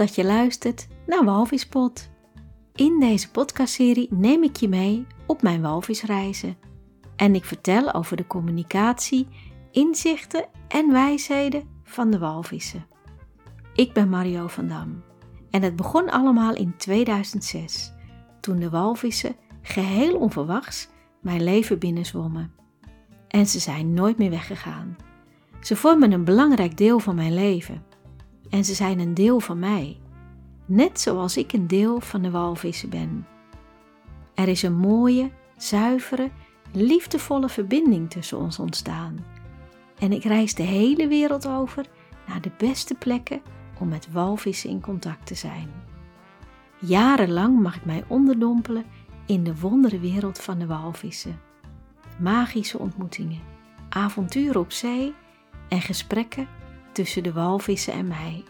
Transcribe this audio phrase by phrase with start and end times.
[0.00, 2.10] Dat je luistert naar Walvispot.
[2.74, 6.56] In deze podcastserie neem ik je mee op mijn walvisreizen
[7.16, 9.28] en ik vertel over de communicatie,
[9.70, 12.86] inzichten en wijsheden van de walvissen.
[13.74, 15.02] Ik ben Mario van Dam
[15.50, 17.92] en het begon allemaal in 2006,
[18.40, 20.88] toen de walvissen geheel onverwachts
[21.20, 22.52] mijn leven binnenzwommen.
[23.28, 24.96] En ze zijn nooit meer weggegaan.
[25.60, 27.89] Ze vormen een belangrijk deel van mijn leven.
[28.50, 29.98] En ze zijn een deel van mij,
[30.66, 33.26] net zoals ik een deel van de walvissen ben.
[34.34, 36.30] Er is een mooie, zuivere,
[36.72, 39.24] liefdevolle verbinding tussen ons ontstaan.
[39.98, 41.86] En ik reis de hele wereld over
[42.26, 43.42] naar de beste plekken
[43.78, 45.70] om met walvissen in contact te zijn.
[46.78, 48.84] Jarenlang mag ik mij onderdompelen
[49.26, 51.40] in de wonderenwereld van de walvissen.
[52.18, 53.40] Magische ontmoetingen,
[53.88, 55.14] avonturen op zee
[55.68, 56.48] en gesprekken
[56.92, 58.44] tussen de walvissen en mij.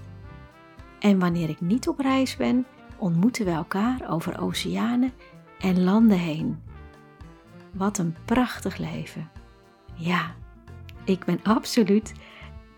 [0.98, 5.12] En wanneer ik niet op reis ben, ontmoeten we elkaar over oceanen
[5.58, 6.62] en landen heen.
[7.72, 9.30] Wat een prachtig leven.
[9.94, 10.34] Ja,
[11.04, 12.12] ik ben absoluut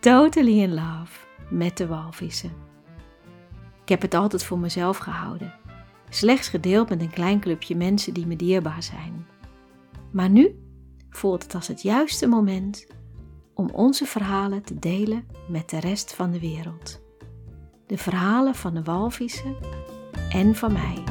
[0.00, 1.18] totally in love
[1.50, 2.52] met de walvissen.
[3.82, 5.54] Ik heb het altijd voor mezelf gehouden,
[6.08, 9.26] slechts gedeeld met een klein clubje mensen die me dierbaar zijn.
[10.10, 10.62] Maar nu
[11.10, 12.86] voelt het als het juiste moment
[13.62, 17.00] om onze verhalen te delen met de rest van de wereld.
[17.86, 19.56] De verhalen van de walvissen
[20.28, 21.02] en van mij.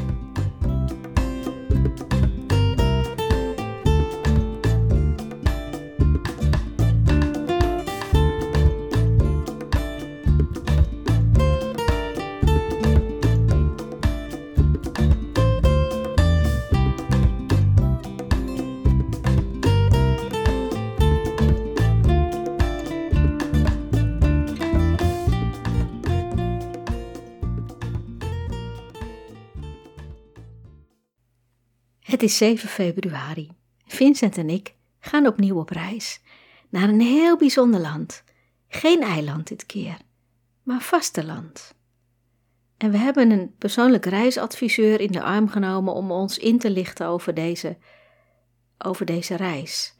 [32.21, 33.49] Het is 7 februari.
[33.85, 36.21] Vincent en ik gaan opnieuw op reis
[36.69, 38.23] naar een heel bijzonder land.
[38.67, 39.97] Geen eiland dit keer,
[40.63, 41.75] maar vasteland.
[42.77, 47.07] En we hebben een persoonlijk reisadviseur in de arm genomen om ons in te lichten
[47.07, 47.77] over deze,
[48.77, 49.95] over deze reis.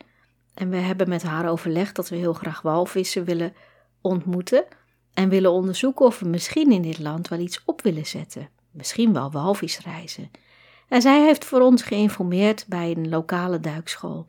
[0.53, 3.53] En we hebben met haar overlegd dat we heel graag walvissen willen
[4.01, 4.65] ontmoeten
[5.13, 8.49] en willen onderzoeken of we misschien in dit land wel iets op willen zetten.
[8.71, 10.31] Misschien wel walvisreizen.
[10.91, 14.25] En zij heeft voor ons geïnformeerd bij een lokale duikschool,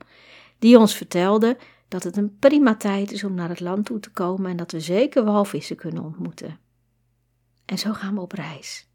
[0.58, 1.56] die ons vertelde
[1.88, 4.72] dat het een prima tijd is om naar het land toe te komen en dat
[4.72, 6.58] we zeker walvissen kunnen ontmoeten.
[7.64, 8.88] En zo gaan we op reis.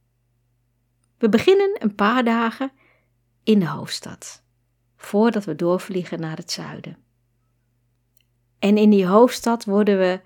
[1.18, 2.72] We beginnen een paar dagen
[3.44, 4.44] in de hoofdstad,
[4.96, 6.98] voordat we doorvliegen naar het zuiden.
[8.60, 10.22] En in die hoofdstad worden we,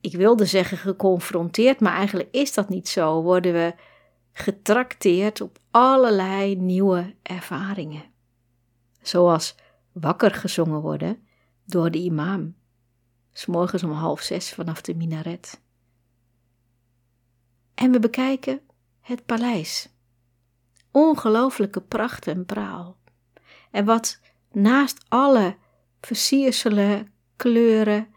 [0.00, 3.74] ik wilde zeggen geconfronteerd, maar eigenlijk is dat niet zo, worden we
[4.38, 8.04] getrakteerd op allerlei nieuwe ervaringen.
[9.02, 9.54] Zoals
[9.92, 11.26] wakker gezongen worden
[11.64, 12.56] door de imam,
[13.32, 15.60] s'morgens om half zes vanaf de minaret.
[17.74, 18.60] En we bekijken
[19.00, 19.88] het paleis.
[20.90, 22.96] Ongelooflijke pracht en praal.
[23.70, 24.20] En wat
[24.52, 25.56] naast alle
[26.00, 28.14] versierselen, kleuren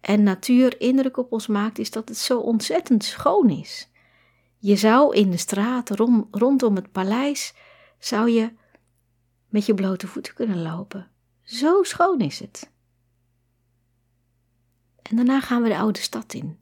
[0.00, 3.91] en natuur indruk op ons maakt, is dat het zo ontzettend schoon is.
[4.62, 5.90] Je zou in de straat
[6.30, 7.54] rondom het paleis,
[7.98, 8.52] zou je
[9.48, 11.10] met je blote voeten kunnen lopen.
[11.42, 12.70] Zo schoon is het.
[15.02, 16.58] En daarna gaan we de oude stad in.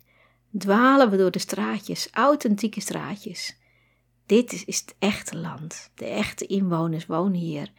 [0.58, 3.56] Dwalen we door de straatjes, authentieke straatjes.
[4.26, 5.90] Dit is, is het echte land.
[5.94, 7.72] De echte inwoners wonen hier.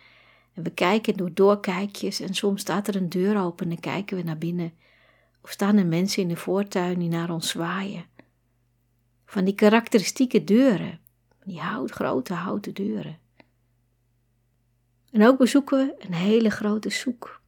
[0.54, 4.24] En we kijken door doorkijkjes en soms staat er een deur open en kijken we
[4.24, 4.74] naar binnen.
[5.42, 8.06] Of staan er mensen in de voortuin die naar ons zwaaien.
[9.32, 11.00] Van die karakteristieke deuren,
[11.44, 13.20] die hout, grote houten deuren.
[15.12, 17.42] En ook bezoeken we een hele grote soek.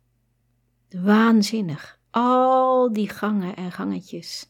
[0.89, 4.49] Waanzinnig, al die gangen en gangetjes,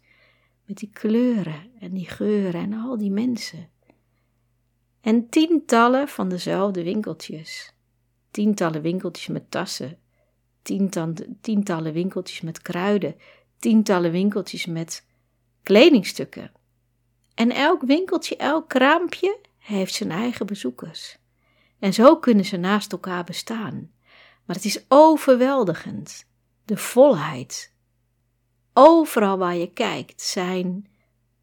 [0.66, 3.70] met die kleuren en die geuren en al die mensen.
[5.02, 7.74] En tientallen van dezelfde winkeltjes.
[8.32, 9.98] Tientallen winkeltjes met tassen,
[10.62, 13.16] tientallen, tientallen winkeltjes met kruiden,
[13.58, 15.06] tientallen winkeltjes met
[15.64, 16.52] kledingstukken.
[17.34, 21.18] En elk winkeltje, elk kraampje heeft zijn eigen bezoekers.
[21.80, 23.92] En zo kunnen ze naast elkaar bestaan.
[24.46, 26.26] Maar het is overweldigend,
[26.66, 27.74] de volheid.
[28.74, 30.88] Overal waar je kijkt zijn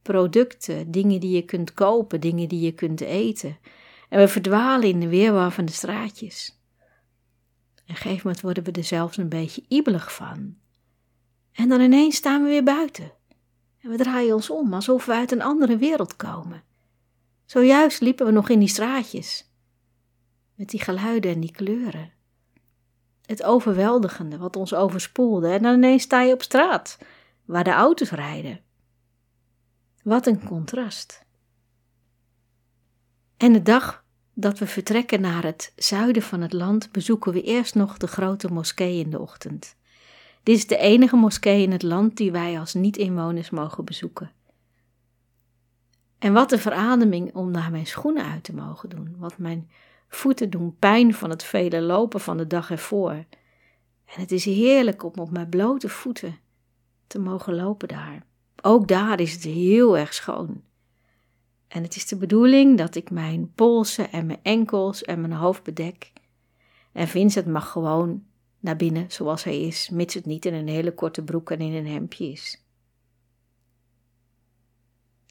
[0.02, 3.58] producten, dingen die je kunt kopen, dingen die je kunt eten.
[4.08, 6.58] En we verdwalen in de weerwar van de straatjes.
[7.86, 10.56] En gegeven moment worden we er zelfs een beetje ibelig van.
[11.52, 13.12] En dan ineens staan we weer buiten.
[13.80, 16.62] En we draaien ons om alsof we uit een andere wereld komen.
[17.44, 19.50] Zojuist liepen we nog in die straatjes.
[20.54, 22.12] Met die geluiden en die kleuren.
[23.26, 25.48] Het overweldigende wat ons overspoelde.
[25.48, 26.98] En dan ineens sta je op straat,
[27.44, 28.60] waar de auto's rijden.
[30.02, 31.24] Wat een contrast.
[33.36, 34.04] En de dag
[34.34, 38.52] dat we vertrekken naar het zuiden van het land, bezoeken we eerst nog de grote
[38.52, 39.76] moskee in de ochtend.
[40.42, 44.30] Dit is de enige moskee in het land die wij als niet-inwoners mogen bezoeken.
[46.18, 49.70] En wat een verademing om naar mijn schoenen uit te mogen doen, want mijn
[50.08, 53.12] voeten doen pijn van het vele lopen van de dag ervoor.
[54.04, 56.38] En het is heerlijk om op mijn blote voeten
[57.06, 58.22] te mogen lopen daar.
[58.62, 60.62] Ook daar is het heel erg schoon.
[61.68, 65.62] En het is de bedoeling dat ik mijn polsen en mijn enkels en mijn hoofd
[65.62, 66.12] bedek.
[66.92, 68.24] En Vincent mag gewoon
[68.60, 71.72] naar binnen zoals hij is, mits het niet in een hele korte broek en in
[71.72, 72.64] een hemdje is.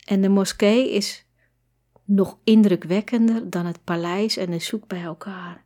[0.05, 1.25] En de moskee is
[2.03, 5.65] nog indrukwekkender dan het paleis en de zoek bij elkaar.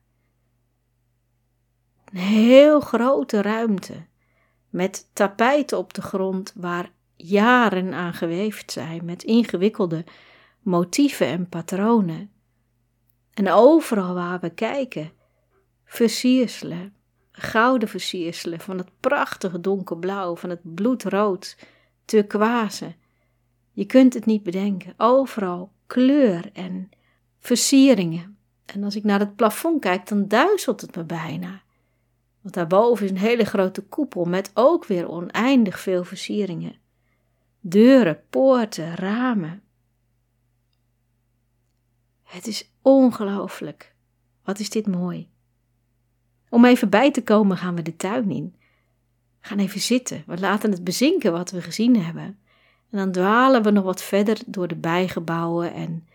[2.06, 4.06] Een heel grote ruimte
[4.69, 10.06] met tapijten op de grond waar jaren aan geweefd zijn, met ingewikkelde
[10.59, 12.31] motieven en patronen.
[13.33, 15.12] En overal waar we kijken,
[15.86, 16.95] versierselen,
[17.35, 21.57] gouden versierselen van het prachtige donkerblauw, van het bloedrood,
[22.06, 22.95] turquoise.
[23.71, 24.94] Je kunt het niet bedenken.
[24.97, 26.89] Overal kleur en
[27.39, 28.38] versieringen.
[28.65, 31.62] En als ik naar het plafond kijk, dan duizelt het me bijna.
[32.41, 36.75] Want daarboven is een hele grote koepel met ook weer oneindig veel versieringen.
[37.59, 39.63] Deuren, poorten, ramen.
[42.24, 43.95] Het is ongelooflijk.
[44.44, 45.32] Wat is dit mooi.
[46.54, 48.56] Om even bij te komen gaan we de tuin in.
[49.42, 50.24] We gaan even zitten.
[50.26, 52.24] We laten het bezinken wat we gezien hebben.
[52.90, 56.08] En dan dwalen we nog wat verder door de bijgebouwen en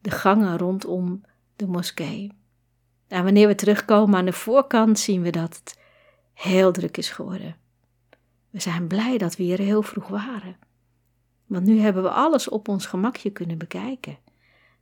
[0.00, 1.22] de gangen rondom
[1.56, 2.32] de moskee.
[3.08, 5.78] En wanneer we terugkomen aan de voorkant zien we dat het
[6.34, 7.56] heel druk is geworden.
[8.50, 10.56] We zijn blij dat we hier heel vroeg waren.
[11.46, 14.18] Want nu hebben we alles op ons gemakje kunnen bekijken,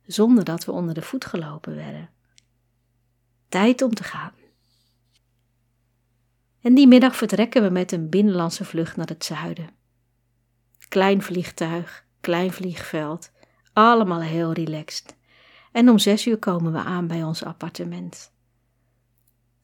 [0.05, 2.09] zonder dat we onder de voet gelopen werden.
[3.49, 4.39] Tijd om te gaan.
[6.61, 9.69] En die middag vertrekken we met een binnenlandse vlucht naar het zuiden.
[10.89, 13.31] Klein vliegtuig, klein vliegveld,
[13.73, 15.15] allemaal heel relaxed.
[15.71, 18.33] En om zes uur komen we aan bij ons appartement.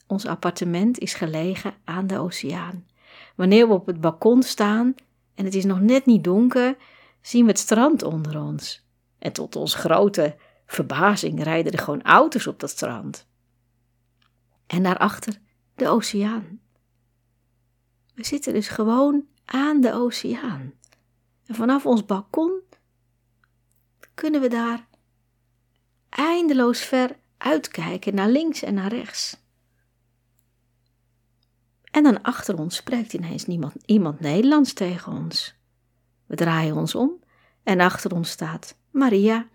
[0.08, 2.86] Ons appartement is gelegen aan de oceaan.
[3.36, 4.96] Wanneer we op het balkon staan
[5.36, 6.78] en het is nog net niet donker,
[7.22, 8.86] zien we het strand onder ons.
[9.20, 10.36] En tot ons grote
[10.66, 13.28] verbazing rijden er gewoon auto's op dat strand.
[14.68, 15.40] En daarachter
[15.76, 16.60] de oceaan.
[18.18, 20.74] We zitten dus gewoon aan de oceaan.
[21.46, 22.62] En vanaf ons balkon
[24.14, 24.88] kunnen we daar
[26.10, 29.38] eindeloos ver uitkijken naar links en naar rechts.
[31.92, 35.56] En dan achter ons spreekt ineens niemand, iemand Nederlands tegen ons.
[36.26, 37.20] We draaien ons om
[37.64, 39.48] en achter ons staat Maria,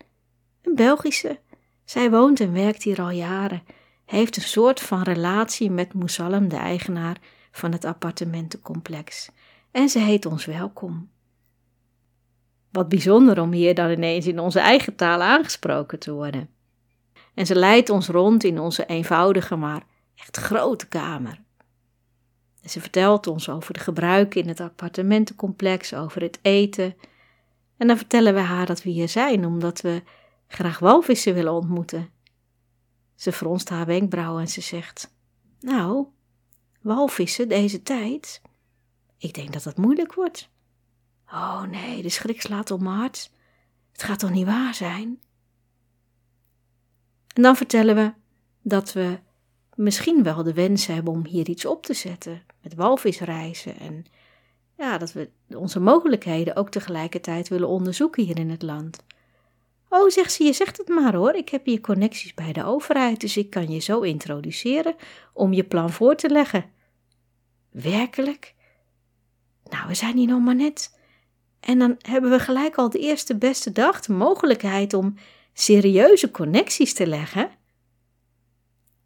[0.61, 1.39] een Belgische.
[1.85, 3.63] Zij woont en werkt hier al jaren,
[4.05, 7.17] heeft een soort van relatie met Moesalem, de eigenaar
[7.53, 9.29] van het appartementencomplex.
[9.71, 11.09] En ze heet ons welkom.
[12.71, 16.49] Wat bijzonder om hier dan ineens in onze eigen taal aangesproken te worden.
[17.33, 19.83] En ze leidt ons rond in onze eenvoudige, maar
[20.15, 21.41] echt grote kamer.
[22.61, 26.95] En ze vertelt ons over de gebruiken in het appartementencomplex, over het eten.
[27.77, 30.03] En dan vertellen we haar dat we hier zijn omdat we
[30.47, 32.09] graag walvissen willen ontmoeten.
[33.15, 35.15] Ze fronst haar wenkbrauwen en ze zegt:
[35.59, 36.05] Nou,
[36.83, 38.41] walvissen deze tijd?
[39.17, 40.49] Ik denk dat dat moeilijk wordt.
[41.27, 43.31] Oh nee, de schrik slaat om mijn.
[43.91, 45.19] Het gaat toch niet waar zijn?
[47.33, 48.13] En dan vertellen we
[48.61, 49.19] dat we
[49.75, 54.05] misschien wel de wens hebben om hier iets op te zetten, met walvisreizen en
[54.77, 59.03] ja, dat we onze mogelijkheden ook tegelijkertijd willen onderzoeken hier in het land.
[59.89, 63.21] Oh, zegt ze, je zegt het maar hoor, ik heb hier connecties bij de overheid,
[63.21, 64.95] dus ik kan je zo introduceren
[65.33, 66.65] om je plan voor te leggen.
[67.73, 68.55] Werkelijk?
[69.69, 70.99] Nou, we zijn hier nog maar net.
[71.59, 75.15] En dan hebben we gelijk al de eerste beste dag de mogelijkheid om
[75.53, 77.49] serieuze connecties te leggen.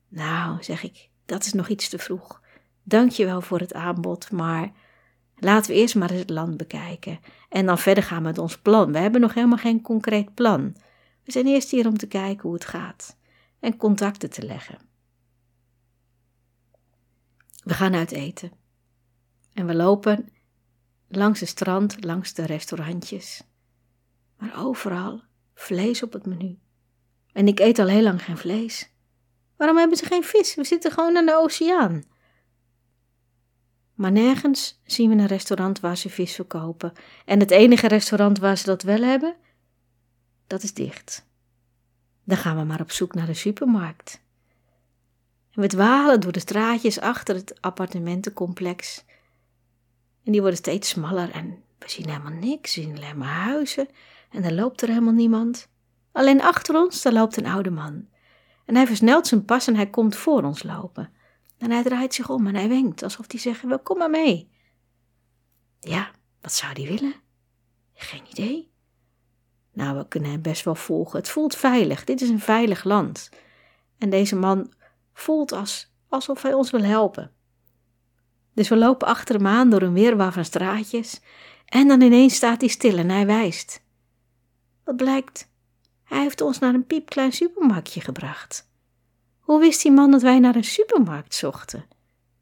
[0.08, 2.42] Nou, zeg ik, dat is nog iets te vroeg.
[2.84, 4.72] Dank je wel voor het aanbod, maar
[5.36, 7.20] laten we eerst maar eens het land bekijken.
[7.50, 8.92] En dan verder gaan met ons plan.
[8.92, 10.76] We hebben nog helemaal geen concreet plan.
[11.24, 13.18] We zijn eerst hier om te kijken hoe het gaat
[13.60, 14.87] en contacten te leggen.
[17.68, 18.52] We gaan uit eten.
[19.54, 20.30] En we lopen
[21.08, 23.44] langs het strand, langs de restaurantjes.
[24.38, 25.22] Maar overal
[25.54, 26.60] vlees op het menu.
[27.32, 28.92] En ik eet al heel lang geen vlees.
[29.56, 30.56] Waarom hebben ze geen vis?
[30.56, 32.04] We zitten gewoon aan de oceaan.
[33.94, 36.94] Maar nergens zien we een restaurant waar ze vis verkopen.
[37.26, 39.36] En het enige restaurant waar ze dat wel hebben,
[40.48, 41.26] dat is dicht.
[42.24, 44.26] Dan gaan we maar op zoek naar de supermarkt.
[45.58, 49.06] We dwalen door de straatjes achter het appartementencomplex.
[50.24, 52.76] En die worden steeds smaller en we zien helemaal niks.
[52.76, 53.88] We zien alleen maar huizen
[54.30, 55.70] en er loopt er helemaal niemand.
[56.12, 58.08] Alleen achter ons, daar loopt een oude man.
[58.66, 61.12] En hij versnelt zijn pas en hij komt voor ons lopen.
[61.58, 64.52] En hij draait zich om en hij wenkt, alsof hij zegt, wel, kom maar mee.
[65.80, 66.12] Ja,
[66.42, 67.16] wat zou hij willen?
[67.94, 68.72] Geen idee.
[69.74, 71.20] Nou, we kunnen hem best wel volgen.
[71.20, 72.04] Het voelt veilig.
[72.04, 73.30] Dit is een veilig land.
[73.98, 74.76] En deze man
[75.20, 77.32] voelt als, alsof hij ons wil helpen.
[78.54, 81.22] Dus we lopen achter hem aan door een weerwaar van straatjes.
[81.66, 83.82] En dan ineens staat hij stil en hij wijst.
[84.84, 85.52] Wat blijkt?
[86.04, 88.70] Hij heeft ons naar een piepklein supermarktje gebracht.
[89.40, 91.86] Hoe wist die man dat wij naar een supermarkt zochten?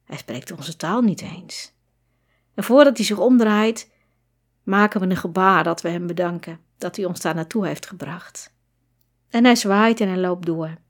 [0.03, 1.73] Hij spreekt onze taal niet eens.
[2.53, 3.91] En voordat hij zich omdraait,
[4.63, 8.53] maken we een gebaar dat we hem bedanken dat hij ons daar naartoe heeft gebracht.
[9.29, 10.83] En hij zwaait en hij loopt door.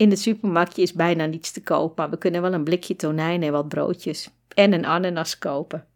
[0.00, 3.42] In het supermarktje is bijna niets te koop, maar we kunnen wel een blikje tonijn
[3.42, 5.86] en wat broodjes en een ananas kopen.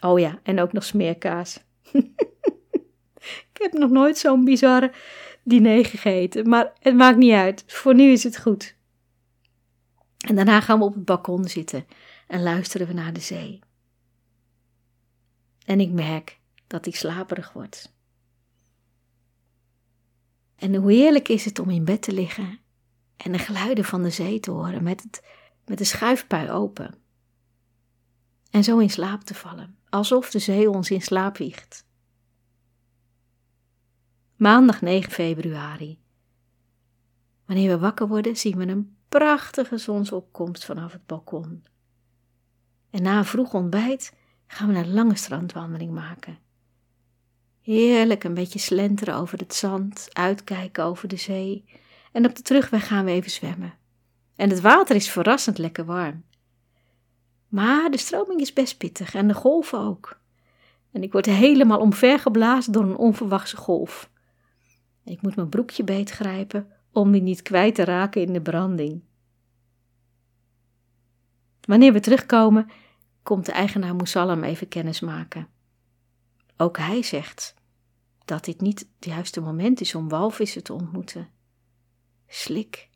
[0.00, 1.64] Oh ja, en ook nog smeerkaas.
[3.52, 4.92] Ik heb nog nooit zo'n bizarre
[5.44, 7.64] diner gegeten, maar het maakt niet uit.
[7.66, 8.76] Voor nu is het goed.
[10.18, 11.86] En daarna gaan we op het balkon zitten
[12.26, 13.58] en luisteren we naar de zee.
[15.64, 17.92] En ik merk dat ik slaperig word.
[20.56, 22.60] En hoe heerlijk is het om in bed te liggen
[23.24, 25.22] en de geluiden van de zee te horen met, het,
[25.64, 26.94] met de schuifpui open.
[28.50, 31.84] En zo in slaap te vallen, alsof de zee ons in slaap wiegt.
[34.36, 35.98] Maandag 9 februari.
[37.44, 41.64] Wanneer we wakker worden, zien we een prachtige zonsopkomst vanaf het balkon.
[42.90, 44.14] En na een vroeg ontbijt
[44.46, 46.38] gaan we een lange strandwandeling maken.
[47.60, 51.64] Heerlijk een beetje slenteren over het zand, uitkijken over de zee.
[52.12, 53.74] En op de terugweg gaan we even zwemmen.
[54.36, 56.24] En het water is verrassend lekker warm.
[57.48, 60.18] Maar de stroming is best pittig en de golven ook.
[60.92, 64.10] En ik word helemaal omvergeblazen door een onverwachte golf.
[65.04, 69.02] Ik moet mijn broekje beetgrijpen om die niet kwijt te raken in de branding.
[71.60, 72.70] Wanneer we terugkomen,
[73.22, 75.48] komt de eigenaar Moesallam even kennis maken.
[76.56, 77.54] Ook hij zegt
[78.24, 81.28] dat dit niet het juiste moment is om walvissen te ontmoeten.
[82.32, 82.88] Slik.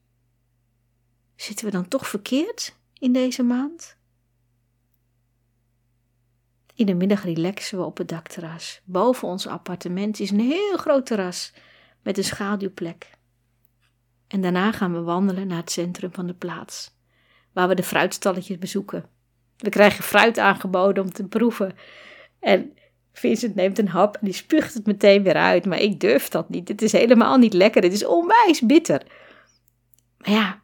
[1.37, 3.97] Zitten we dan toch verkeerd in deze maand?
[6.75, 8.81] In de middag relaxen we op het dakterras.
[8.85, 11.53] Boven ons appartement is een heel groot terras
[12.03, 13.11] met een schaduwplek.
[14.29, 16.97] En daarna gaan we wandelen naar het centrum van de plaats,
[17.53, 19.07] waar we de fruitstalletjes bezoeken.
[19.57, 21.77] We krijgen fruit aangeboden om te proeven.
[22.41, 22.77] En
[23.13, 25.67] Vincent neemt een hap en die spuugt het meteen weer uit.
[25.67, 26.69] Maar ik durf dat niet.
[26.69, 27.83] Het is helemaal niet lekker.
[27.83, 29.03] Het is onwijs bitter.
[30.25, 30.61] Maar ja,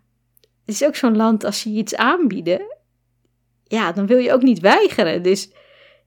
[0.65, 2.77] het is ook zo'n land als ze je iets aanbieden.
[3.65, 5.23] Ja, dan wil je ook niet weigeren.
[5.23, 5.51] Dus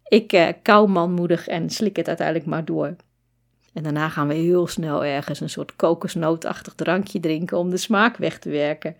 [0.03, 2.95] ik uh, kou manmoedig en slik het uiteindelijk maar door.
[3.73, 8.17] En daarna gaan we heel snel ergens een soort kokosnootachtig drankje drinken om de smaak
[8.17, 8.95] weg te werken.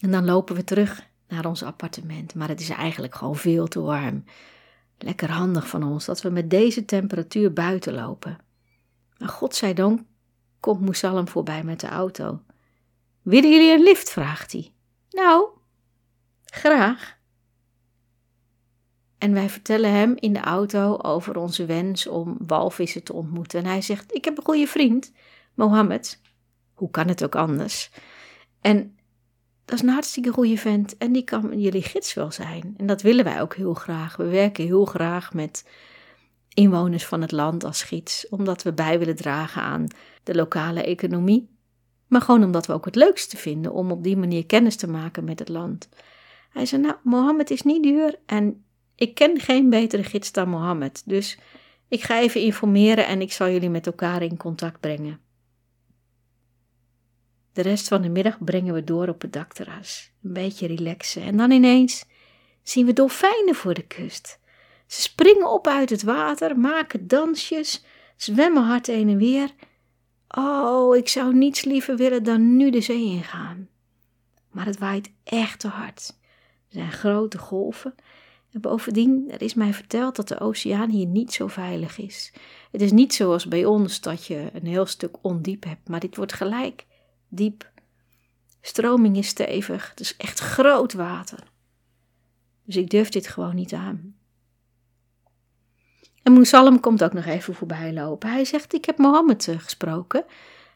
[0.00, 3.80] En dan lopen we terug naar ons appartement, maar het is eigenlijk gewoon veel te
[3.80, 4.24] warm.
[4.98, 8.38] Lekker handig van ons dat we met deze temperatuur buiten lopen.
[9.18, 10.00] Maar godzijdank
[10.60, 12.40] komt Moesalem voorbij met de auto.
[13.28, 14.10] Willen jullie een lift?
[14.10, 14.72] vraagt hij.
[15.10, 15.48] Nou,
[16.44, 17.18] graag.
[19.18, 23.58] En wij vertellen hem in de auto over onze wens om walvissen te ontmoeten.
[23.58, 25.12] En hij zegt: Ik heb een goede vriend,
[25.54, 26.20] Mohammed.
[26.74, 27.90] Hoe kan het ook anders?
[28.60, 28.98] En
[29.64, 32.74] dat is een hartstikke goede vent en die kan jullie gids wel zijn.
[32.76, 34.16] En dat willen wij ook heel graag.
[34.16, 35.68] We werken heel graag met
[36.54, 39.86] inwoners van het land als gids, omdat we bij willen dragen aan
[40.22, 41.57] de lokale economie.
[42.08, 45.24] Maar gewoon omdat we ook het leukste vinden om op die manier kennis te maken
[45.24, 45.88] met het land.
[46.50, 51.02] Hij zei: Nou, Mohammed is niet duur en ik ken geen betere gids dan Mohammed,
[51.06, 51.38] dus
[51.88, 55.20] ik ga even informeren en ik zal jullie met elkaar in contact brengen.
[57.52, 60.10] De rest van de middag brengen we door op het dakterras.
[60.22, 61.22] Een beetje relaxen.
[61.22, 62.04] En dan ineens
[62.62, 64.40] zien we dolfijnen voor de kust.
[64.86, 67.84] Ze springen op uit het water, maken dansjes,
[68.16, 69.50] zwemmen hard heen en weer.
[70.36, 73.68] Oh, ik zou niets liever willen dan nu de zee ingaan.
[74.50, 76.16] Maar het waait echt te hard.
[76.68, 77.94] Er zijn grote golven
[78.52, 82.32] En bovendien, er is mij verteld dat de oceaan hier niet zo veilig is.
[82.70, 86.16] Het is niet zoals bij ons dat je een heel stuk ondiep hebt, maar dit
[86.16, 86.86] wordt gelijk
[87.28, 87.70] diep.
[88.60, 91.38] Stroming is stevig, het is echt groot water.
[92.64, 94.17] Dus ik durf dit gewoon niet aan.
[96.28, 98.30] En Moesalem komt ook nog even voorbij lopen.
[98.30, 100.24] Hij zegt: Ik heb Mohammed eh, gesproken.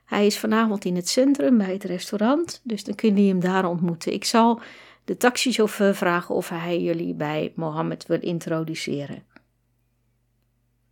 [0.04, 3.64] Hij is vanavond in het centrum bij het restaurant, dus dan kunnen jullie hem daar
[3.64, 4.12] ontmoeten.
[4.12, 4.60] Ik zal
[5.04, 9.22] de taxichauffeur vragen of hij jullie bij Mohammed wil introduceren.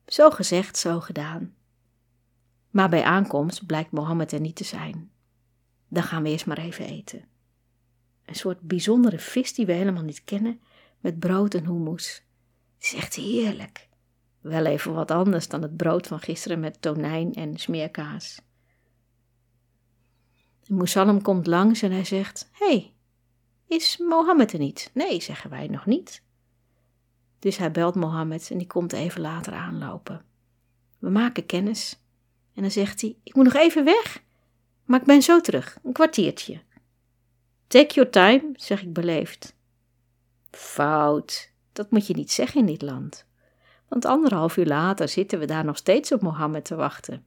[0.06, 1.54] Zo gezegd, zo gedaan.
[2.70, 5.10] Maar bij aankomst blijkt Mohammed er niet te zijn.
[5.88, 7.24] Dan gaan we eerst maar even eten.
[8.24, 10.60] Een soort bijzondere vis die we helemaal niet kennen,
[10.98, 12.24] met brood en hummus.
[12.78, 13.88] Het is echt heerlijk.
[14.40, 18.40] Wel even wat anders dan het brood van gisteren met tonijn en smeerkaas.
[20.66, 22.94] Moesalem komt langs en hij zegt: hey,
[23.66, 24.90] is Mohammed er niet?
[24.94, 26.22] Nee, zeggen wij nog niet.
[27.38, 30.24] Dus hij belt Mohammed en die komt even later aanlopen.
[30.98, 32.00] We maken kennis
[32.54, 34.22] en dan zegt hij: Ik moet nog even weg,
[34.84, 36.62] maar ik ben zo terug, een kwartiertje.
[37.66, 39.56] Take your time, zeg ik beleefd.
[40.50, 43.26] Fout, dat moet je niet zeggen in dit land.
[43.90, 47.24] Want anderhalf uur later zitten we daar nog steeds op Mohammed te wachten.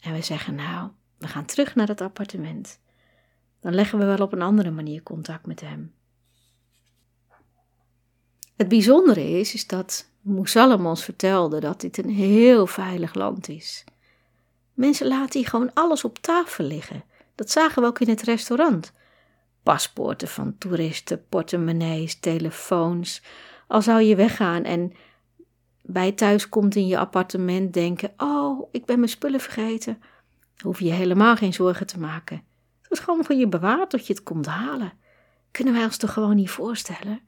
[0.00, 2.80] En we zeggen: Nou, we gaan terug naar het appartement.
[3.60, 5.94] Dan leggen we wel op een andere manier contact met hem.
[8.56, 13.84] Het bijzondere is, is dat Moesalem ons vertelde dat dit een heel veilig land is.
[14.74, 17.04] Mensen laten hier gewoon alles op tafel liggen.
[17.34, 18.92] Dat zagen we ook in het restaurant.
[19.62, 23.22] Paspoorten van toeristen, portemonnees, telefoons.
[23.66, 24.92] Al zou je weggaan en
[25.92, 29.98] bij thuis komt in je appartement denken: Oh, ik ben mijn spullen vergeten.
[30.56, 32.36] Dan hoef je helemaal geen zorgen te maken.
[32.36, 34.92] Het wordt gewoon voor je bewaard tot je het komt halen.
[35.50, 37.20] Kunnen wij ons toch gewoon niet voorstellen?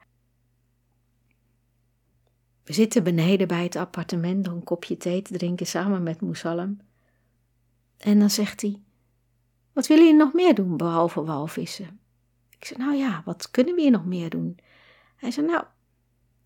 [2.65, 6.81] We zitten beneden bij het appartement om een kopje thee te drinken samen met Moesalem.
[7.99, 8.81] En dan zegt hij:
[9.73, 12.01] Wat willen jullie nog meer doen behalve walvissen?
[12.59, 14.59] Ik zeg: Nou ja, wat kunnen we hier nog meer doen?
[15.17, 15.65] Hij zei: Nou,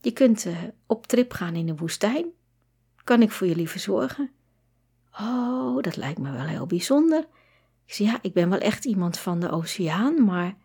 [0.07, 2.27] je kunt uh, op trip gaan in de woestijn.
[3.05, 4.31] Kan ik voor jullie verzorgen?
[5.21, 7.27] Oh, dat lijkt me wel heel bijzonder.
[7.87, 10.57] Ik zei, ja, ik ben wel echt iemand van de oceaan, maar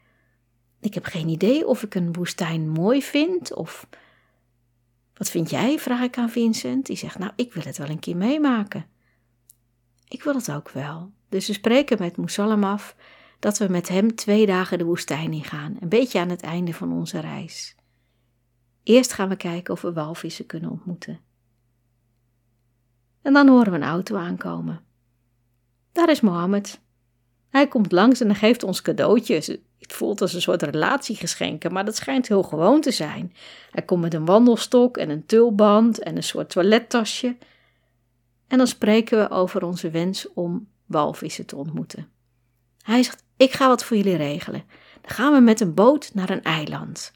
[0.80, 3.88] ik heb geen idee of ik een woestijn mooi vind of...
[5.14, 5.80] Wat vind jij?
[5.80, 6.86] vraag ik aan Vincent.
[6.86, 8.86] Die zegt, nou, ik wil het wel een keer meemaken.
[10.08, 11.12] Ik wil het ook wel.
[11.30, 12.96] Dus we spreken met Moesalem af
[13.40, 16.94] dat we met hem twee dagen de woestijn ingaan, een beetje aan het einde van
[16.94, 17.76] onze reis.
[18.84, 21.20] Eerst gaan we kijken of we walvissen kunnen ontmoeten.
[23.22, 24.82] En dan horen we een auto aankomen.
[25.92, 26.80] Daar is Mohammed.
[27.50, 29.48] Hij komt langs en geeft ons cadeautjes.
[29.48, 33.34] Het voelt als een soort relatiegeschenken, maar dat schijnt heel gewoon te zijn.
[33.72, 37.38] Hij komt met een wandelstok en een tulband en een soort toilettasje.
[38.48, 42.10] En dan spreken we over onze wens om walvissen te ontmoeten.
[42.82, 44.64] Hij zegt: Ik ga wat voor jullie regelen.
[45.02, 47.12] Dan gaan we met een boot naar een eiland.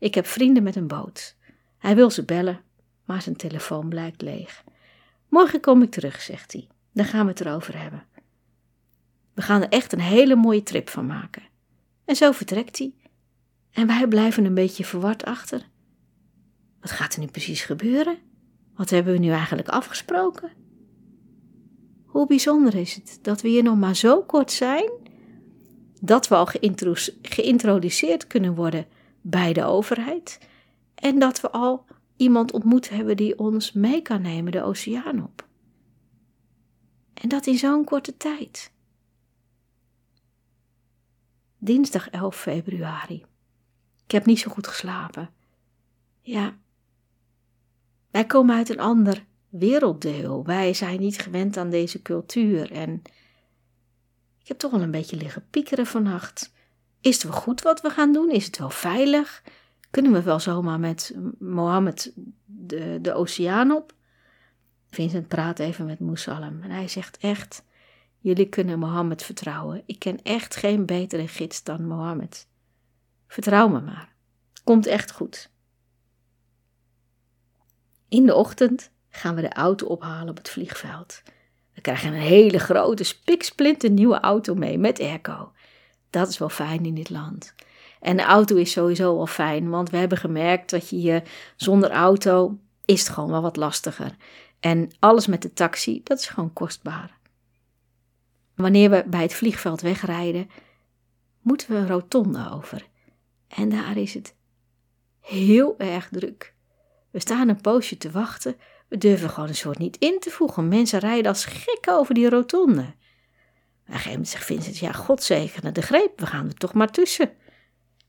[0.00, 1.36] Ik heb vrienden met een boot.
[1.78, 2.60] Hij wil ze bellen,
[3.04, 4.64] maar zijn telefoon blijkt leeg.
[5.28, 6.68] Morgen kom ik terug, zegt hij.
[6.92, 8.06] Dan gaan we het erover hebben.
[9.34, 11.42] We gaan er echt een hele mooie trip van maken.
[12.04, 12.94] En zo vertrekt hij.
[13.70, 15.68] En wij blijven een beetje verward achter.
[16.80, 18.18] Wat gaat er nu precies gebeuren?
[18.74, 20.52] Wat hebben we nu eigenlijk afgesproken?
[22.04, 24.90] Hoe bijzonder is het dat we hier nog maar zo kort zijn,
[26.00, 26.46] dat we al
[27.22, 28.86] geïntroduceerd kunnen worden
[29.20, 30.38] bij de overheid
[30.94, 31.84] en dat we al
[32.16, 35.48] iemand ontmoet hebben die ons mee kan nemen de oceaan op.
[37.14, 38.72] En dat in zo'n korte tijd.
[41.58, 43.24] Dinsdag 11 februari.
[44.04, 45.30] Ik heb niet zo goed geslapen.
[46.20, 46.58] Ja,
[48.10, 50.44] wij komen uit een ander werelddeel.
[50.44, 53.02] Wij zijn niet gewend aan deze cultuur en
[54.40, 56.52] ik heb toch wel een beetje liggen piekeren vannacht.
[57.00, 58.30] Is het wel goed wat we gaan doen?
[58.30, 59.42] Is het wel veilig?
[59.90, 62.12] Kunnen we wel zomaar met Mohammed
[62.44, 63.94] de, de oceaan op?
[64.90, 67.64] Vincent praat even met Moesalem en hij zegt echt,
[68.18, 69.82] jullie kunnen Mohammed vertrouwen.
[69.86, 72.48] Ik ken echt geen betere gids dan Mohammed.
[73.26, 74.14] Vertrouw me maar.
[74.64, 75.50] Komt echt goed.
[78.08, 81.22] In de ochtend gaan we de auto ophalen op het vliegveld.
[81.74, 85.52] We krijgen een hele grote, spiksplinter nieuwe auto mee met airco.
[86.10, 87.54] Dat is wel fijn in dit land.
[88.00, 91.22] En de auto is sowieso wel fijn, want we hebben gemerkt dat je hier
[91.56, 94.16] zonder auto is het gewoon wel wat lastiger.
[94.60, 97.18] En alles met de taxi, dat is gewoon kostbaar.
[98.54, 100.50] Wanneer we bij het vliegveld wegrijden,
[101.40, 102.86] moeten we een rotonde over.
[103.48, 104.34] En daar is het
[105.20, 106.54] heel erg druk.
[107.10, 108.56] We staan een poosje te wachten.
[108.88, 110.68] We durven gewoon een soort niet in te voegen.
[110.68, 112.94] Mensen rijden als gekken over die rotonde.
[113.90, 116.90] En gegeven moment zegt Vincent, ja, God zegene de greep, we gaan er toch maar
[116.90, 117.28] tussen.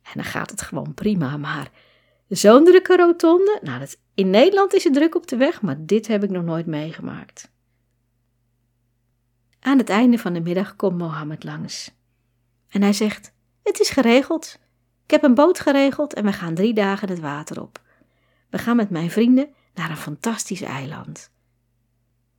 [0.01, 1.71] En dan gaat het gewoon prima, maar
[2.27, 6.07] zo'n drukke rotonde, nou, dat, in Nederland is het druk op de weg, maar dit
[6.07, 7.51] heb ik nog nooit meegemaakt.
[9.59, 11.91] Aan het einde van de middag komt Mohammed langs.
[12.69, 14.59] En hij zegt, het is geregeld.
[15.05, 17.81] Ik heb een boot geregeld en we gaan drie dagen het water op.
[18.49, 21.31] We gaan met mijn vrienden naar een fantastisch eiland.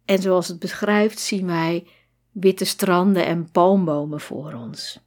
[0.04, 1.86] En zoals het beschrijft, zien wij
[2.32, 5.00] witte stranden en palmbomen voor ons.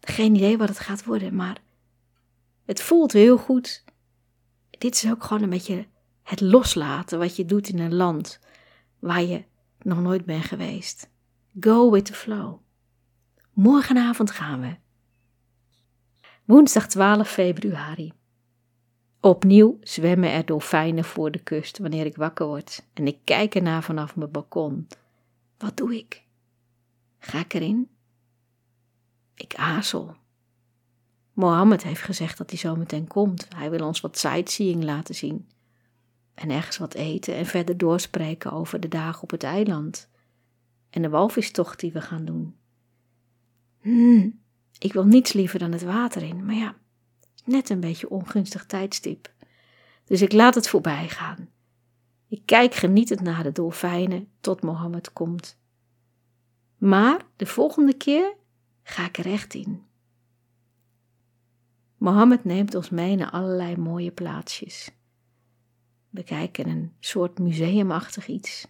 [0.00, 1.62] Geen idee wat het gaat worden, maar
[2.64, 3.84] het voelt heel goed.
[4.70, 5.86] Dit is ook gewoon een beetje
[6.22, 8.40] het loslaten wat je doet in een land
[8.98, 9.44] waar je
[9.78, 11.10] nog nooit bent geweest.
[11.60, 12.58] Go with the flow.
[13.52, 14.76] Morgenavond gaan we.
[16.44, 18.12] Woensdag 12 februari.
[19.20, 23.82] Opnieuw zwemmen er dolfijnen voor de kust wanneer ik wakker word en ik kijk ernaar
[23.82, 24.86] vanaf mijn balkon.
[25.62, 26.22] Wat doe ik?
[27.18, 27.88] Ga ik erin?
[29.34, 30.16] Ik aarzel.
[31.32, 33.46] Mohammed heeft gezegd dat hij zo meteen komt.
[33.56, 35.48] Hij wil ons wat sightseeing laten zien.
[36.34, 40.08] En ergens wat eten en verder doorspreken over de dagen op het eiland.
[40.90, 42.56] En de walvistocht die we gaan doen.
[43.80, 44.40] Hmm,
[44.78, 46.76] ik wil niets liever dan het water in, maar ja,
[47.44, 49.32] net een beetje ongunstig tijdstip.
[50.04, 51.48] Dus ik laat het voorbij gaan.
[52.32, 55.58] Ik kijk genietend naar de dolfijnen tot Mohammed komt.
[56.78, 58.34] Maar de volgende keer
[58.82, 59.82] ga ik er in.
[61.96, 64.90] Mohammed neemt ons mee naar allerlei mooie plaatsjes.
[66.10, 68.66] We kijken een soort museumachtig iets.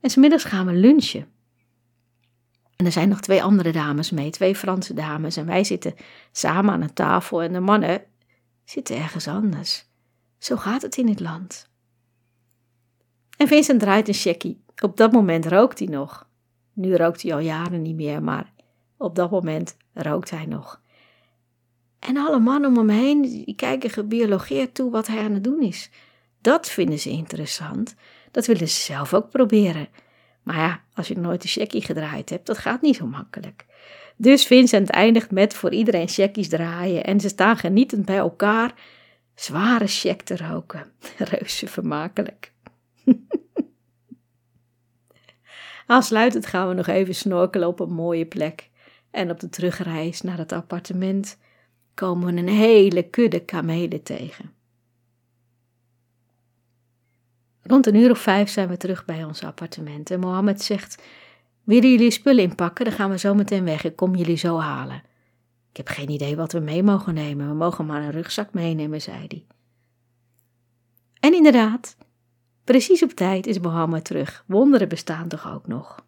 [0.00, 1.28] En smiddags gaan we lunchen.
[2.76, 5.36] En er zijn nog twee andere dames mee, twee Franse dames.
[5.36, 5.94] En wij zitten
[6.32, 8.04] samen aan een tafel en de mannen
[8.64, 9.86] zitten ergens anders.
[10.38, 11.68] Zo gaat het in het land.
[13.38, 14.64] En Vincent draait een checkie.
[14.82, 16.28] Op dat moment rookt hij nog.
[16.72, 18.52] Nu rookt hij al jaren niet meer, maar
[18.96, 20.80] op dat moment rookt hij nog.
[21.98, 25.60] En alle mannen om hem heen die kijken gebiologeerd toe wat hij aan het doen
[25.60, 25.90] is.
[26.40, 27.94] Dat vinden ze interessant.
[28.30, 29.88] Dat willen ze zelf ook proberen.
[30.42, 33.66] Maar ja, als je nooit een checkie gedraaid hebt, dat gaat niet zo makkelijk.
[34.16, 38.74] Dus Vincent eindigt met voor iedereen checkies draaien en ze staan genietend bij elkaar
[39.34, 40.92] zware check te roken.
[41.30, 42.52] Reuze vermakelijk.
[45.86, 48.70] Aansluitend gaan we nog even snorkelen op een mooie plek.
[49.10, 51.38] En op de terugreis naar het appartement
[51.94, 54.52] komen we een hele kudde kamelen tegen.
[57.62, 61.02] Rond een uur of vijf zijn we terug bij ons appartement en Mohammed zegt:
[61.64, 62.84] Willen jullie spullen inpakken?
[62.84, 63.84] Dan gaan we zo meteen weg.
[63.84, 65.02] Ik kom jullie zo halen.
[65.70, 67.48] Ik heb geen idee wat we mee mogen nemen.
[67.48, 69.44] We mogen maar een rugzak meenemen, zei hij.
[71.20, 71.96] En inderdaad,
[72.68, 74.44] precies op tijd is Mohammed terug.
[74.46, 76.04] Wonderen bestaan toch ook nog.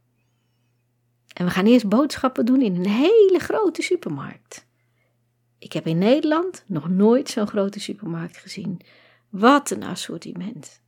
[1.33, 4.67] En we gaan eerst boodschappen doen in een hele grote supermarkt.
[5.59, 8.81] Ik heb in Nederland nog nooit zo'n grote supermarkt gezien.
[9.29, 10.83] Wat een assortiment.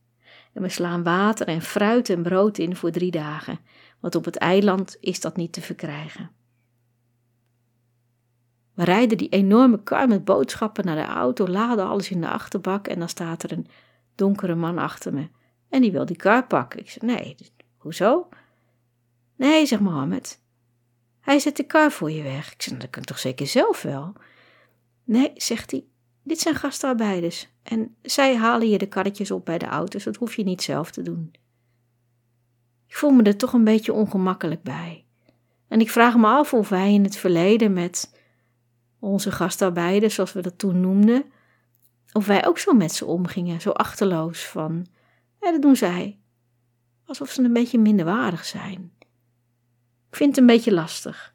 [0.53, 3.59] En we slaan water en fruit en brood in voor drie dagen,
[3.99, 6.31] want op het eiland is dat niet te verkrijgen.
[8.73, 12.87] We rijden die enorme kar met boodschappen naar de auto, laden alles in de achterbak
[12.87, 13.67] en dan staat er een
[14.15, 15.27] donkere man achter me.
[15.73, 16.79] En die wil die kar pakken.
[16.79, 17.35] Ik zeg, nee,
[17.77, 18.29] hoezo?
[19.35, 20.41] Nee, zegt Mohammed.
[21.19, 22.53] Hij zet de kar voor je weg.
[22.53, 24.13] Ik zeg, dat kan toch zeker zelf wel?
[25.03, 25.85] Nee, zegt hij,
[26.23, 30.35] dit zijn gastarbeiders en zij halen je de karretjes op bij de auto's, dat hoef
[30.35, 31.33] je niet zelf te doen.
[32.87, 35.05] Ik voel me er toch een beetje ongemakkelijk bij.
[35.67, 38.19] En ik vraag me af of wij in het verleden met
[38.99, 41.23] onze gastarbeiders, zoals we dat toen noemden,
[42.11, 44.87] of wij ook zo met ze omgingen, zo achterloos van,
[45.43, 46.19] ja, dat doen zij.
[47.05, 48.91] Alsof ze een beetje minderwaardig zijn.
[50.09, 51.33] Ik vind het een beetje lastig.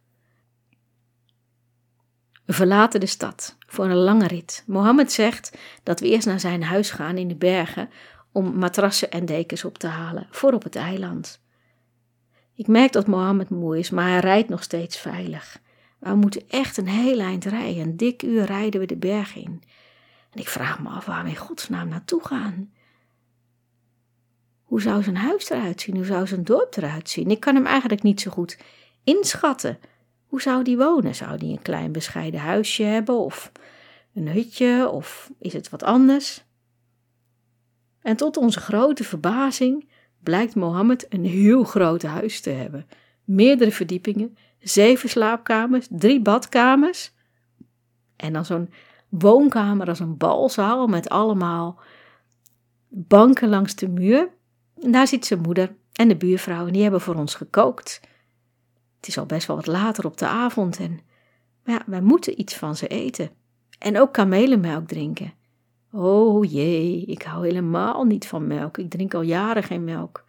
[2.45, 4.65] We verlaten de stad voor een lange rit.
[4.67, 7.91] Mohammed zegt dat we eerst naar zijn huis gaan in de bergen
[8.33, 11.41] om matrassen en dekens op te halen voor op het eiland.
[12.55, 15.61] Ik merk dat Mohammed moe is, maar hij rijdt nog steeds veilig.
[15.99, 17.83] we moeten echt een heel eind rijden.
[17.83, 19.63] Een dik uur rijden we de berg in.
[20.31, 22.73] En ik vraag me af waar we in godsnaam naartoe gaan.
[24.69, 25.97] Hoe zou zijn huis eruit zien?
[25.97, 27.31] Hoe zou zijn dorp eruit zien?
[27.31, 28.59] Ik kan hem eigenlijk niet zo goed
[29.05, 29.79] inschatten.
[30.27, 31.15] Hoe zou die wonen?
[31.15, 33.53] Zou die een klein bescheiden huisje hebben of
[34.15, 36.45] een hutje of is het wat anders?
[38.03, 39.89] En tot onze grote verbazing
[40.23, 42.87] blijkt Mohammed een heel groot huis te hebben.
[43.25, 47.13] Meerdere verdiepingen, zeven slaapkamers, drie badkamers
[48.17, 48.71] en dan zo'n
[49.09, 51.81] woonkamer als een balzaal met allemaal
[52.89, 54.37] banken langs de muur.
[54.83, 58.01] En daar zit zijn moeder en de buurvrouw en die hebben voor ons gekookt.
[58.97, 61.01] Het is al best wel wat later op de avond en
[61.69, 63.31] maar ja, wij moeten iets van ze eten.
[63.79, 65.33] En ook kamelenmelk drinken.
[65.93, 68.79] Oh jee, ik hou helemaal niet van melk.
[68.79, 70.25] Ik drink al jaren geen melk.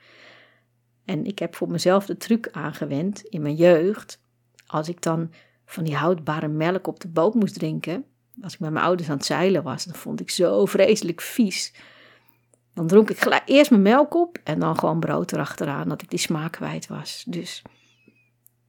[1.05, 4.21] En ik heb voor mezelf de truc aangewend in mijn jeugd.
[4.65, 5.31] Als ik dan
[5.65, 8.05] van die houdbare melk op de boot moest drinken,
[8.41, 11.73] als ik met mijn ouders aan het zeilen was, dan vond ik zo vreselijk vies.
[12.79, 16.09] Dan dronk ik gelijk eerst mijn melk op en dan gewoon brood erachteraan, dat ik
[16.09, 17.23] die smaak kwijt was.
[17.27, 17.61] Dus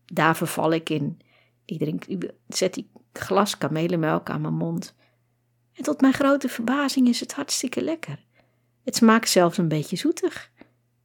[0.05, 1.21] daar verval ik in.
[1.65, 4.95] Ik, drink, ik zet die glas kamelenmelk aan mijn mond.
[5.73, 8.25] En tot mijn grote verbazing is het hartstikke lekker.
[8.85, 10.51] Het smaakt zelfs een beetje zoetig.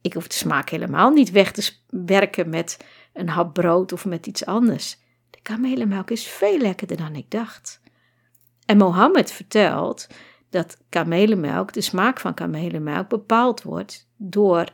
[0.00, 2.76] Ik hoef de smaak helemaal niet weg te werken met
[3.12, 4.98] een hap brood of met iets anders.
[5.30, 7.80] De kamelenmelk is veel lekkerder dan ik dacht.
[8.64, 10.06] En Mohammed vertelt
[10.56, 14.72] dat kamelenmelk, de smaak van kamelenmelk, bepaald wordt door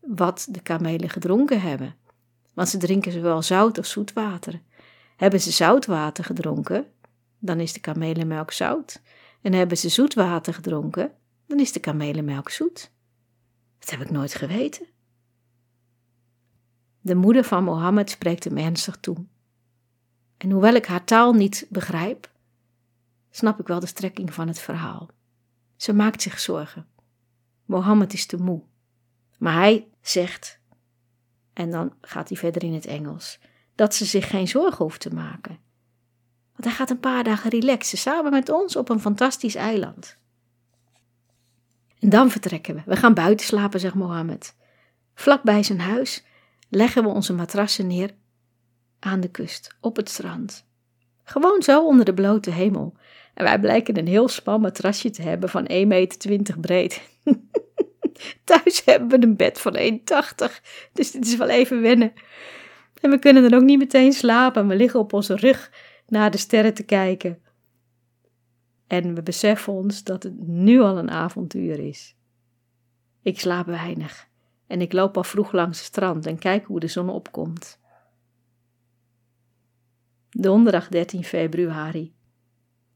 [0.00, 1.94] wat de kamelen gedronken hebben.
[2.54, 4.60] Want ze drinken zowel zout als zoet water.
[5.16, 6.86] Hebben ze zout water gedronken,
[7.38, 9.02] dan is de kamelenmelk zout.
[9.42, 11.12] En hebben ze zoet water gedronken,
[11.46, 12.92] dan is de kamelenmelk zoet.
[13.78, 14.86] Dat heb ik nooit geweten.
[17.00, 19.16] De moeder van Mohammed spreekt hem ernstig toe.
[20.36, 22.29] En hoewel ik haar taal niet begrijp,
[23.30, 25.08] snap ik wel de strekking van het verhaal.
[25.76, 26.86] Ze maakt zich zorgen.
[27.64, 28.62] Mohammed is te moe.
[29.38, 30.60] Maar hij zegt,
[31.52, 33.38] en dan gaat hij verder in het Engels,
[33.74, 35.58] dat ze zich geen zorgen hoeft te maken.
[36.52, 40.16] Want hij gaat een paar dagen relaxen samen met ons op een fantastisch eiland.
[41.98, 42.82] En dan vertrekken we.
[42.84, 44.54] We gaan buiten slapen, zegt Mohammed.
[45.14, 46.24] Vlak bij zijn huis
[46.68, 48.14] leggen we onze matrassen neer
[48.98, 50.68] aan de kust, op het strand.
[51.30, 52.94] Gewoon zo onder de blote hemel.
[53.34, 57.02] En wij blijken een heel span matrasje te hebben van 1,20 meter breed.
[58.44, 60.60] Thuis hebben we een bed van 1,80.
[60.92, 62.12] Dus dit is wel even wennen.
[63.00, 64.68] En we kunnen dan ook niet meteen slapen.
[64.68, 65.72] We liggen op onze rug
[66.06, 67.42] naar de sterren te kijken.
[68.86, 72.16] En we beseffen ons dat het nu al een avontuur is.
[73.22, 74.28] Ik slaap weinig
[74.66, 77.79] en ik loop al vroeg langs het strand en kijk hoe de zon opkomt.
[80.40, 82.14] Donderdag 13 februari.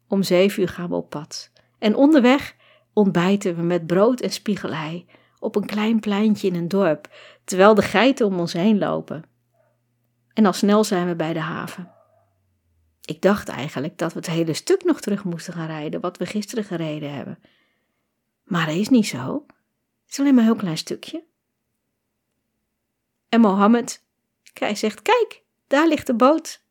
[0.08, 1.50] Om zeven uur gaan we op pad.
[1.78, 2.56] En onderweg
[2.92, 5.06] ontbijten we met brood en spiegelei
[5.38, 9.24] op een klein pleintje in een dorp, terwijl de geiten om ons heen lopen.
[10.32, 11.92] En al snel zijn we bij de haven.
[13.00, 16.26] Ik dacht eigenlijk dat we het hele stuk nog terug moesten gaan rijden, wat we
[16.26, 17.38] gisteren gereden hebben.
[18.44, 19.44] Maar dat is niet zo.
[20.02, 21.24] Het is alleen maar een heel klein stukje.
[23.28, 24.04] En Mohammed,
[24.52, 26.63] hij zegt, kijk, daar ligt de boot.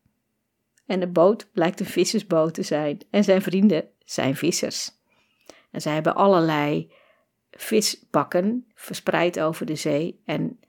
[0.86, 3.00] En de boot blijkt een vissersboot te zijn.
[3.10, 4.90] En zijn vrienden zijn vissers.
[5.70, 6.92] En zij hebben allerlei
[7.50, 10.20] visbakken verspreid over de zee.
[10.24, 10.60] En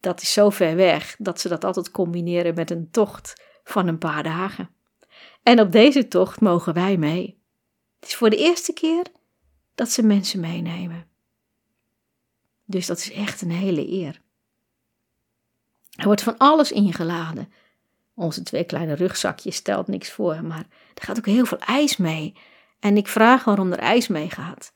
[0.00, 3.98] dat is zo ver weg dat ze dat altijd combineren met een tocht van een
[3.98, 4.70] paar dagen.
[5.42, 7.42] En op deze tocht mogen wij mee.
[8.00, 9.06] Het is voor de eerste keer
[9.74, 11.06] dat ze mensen meenemen.
[12.64, 14.20] Dus dat is echt een hele eer.
[15.90, 17.52] Er wordt van alles ingeladen.
[18.14, 22.34] Onze twee kleine rugzakjes stelt niks voor, maar er gaat ook heel veel ijs mee.
[22.80, 24.72] En ik vraag waarom er ijs mee gaat.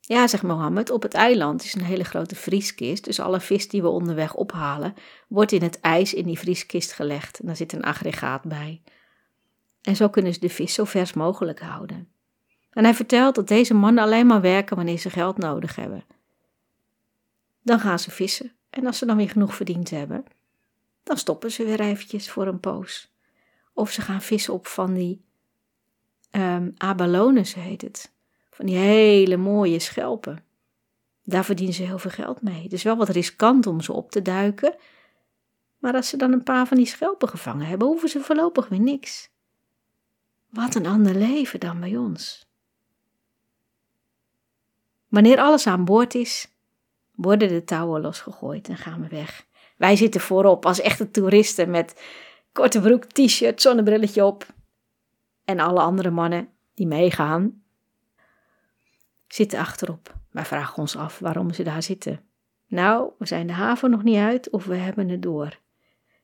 [0.00, 3.04] Ja, zegt Mohammed, op het eiland is een hele grote vrieskist.
[3.04, 4.94] Dus alle vis die we onderweg ophalen,
[5.28, 7.38] wordt in het ijs in die vrieskist gelegd.
[7.38, 8.82] En daar zit een aggregaat bij.
[9.82, 12.08] En zo kunnen ze de vis zo vers mogelijk houden.
[12.70, 16.04] En hij vertelt dat deze mannen alleen maar werken wanneer ze geld nodig hebben.
[17.62, 18.52] Dan gaan ze vissen.
[18.70, 20.24] En als ze dan weer genoeg verdiend hebben,
[21.06, 23.14] dan stoppen ze weer eventjes voor een poos.
[23.72, 25.24] Of ze gaan vissen op van die
[26.30, 28.12] um, abalones heet het.
[28.50, 30.44] Van die hele mooie schelpen.
[31.22, 32.62] Daar verdienen ze heel veel geld mee.
[32.62, 34.74] Het is wel wat riskant om ze op te duiken.
[35.78, 38.80] Maar als ze dan een paar van die schelpen gevangen hebben, hoeven ze voorlopig weer
[38.80, 39.30] niks.
[40.48, 42.46] Wat een ander leven dan bij ons.
[45.08, 46.48] Wanneer alles aan boord is,
[47.14, 49.46] worden de touwen losgegooid en gaan we weg.
[49.76, 52.02] Wij zitten voorop als echte toeristen met
[52.52, 54.46] korte broek, t-shirt, zonnebrilletje op.
[55.44, 57.62] En alle andere mannen die meegaan,
[59.28, 60.14] zitten achterop.
[60.30, 62.20] Wij vragen ons af waarom ze daar zitten.
[62.68, 65.58] Nou, we zijn de haven nog niet uit of we hebben het door.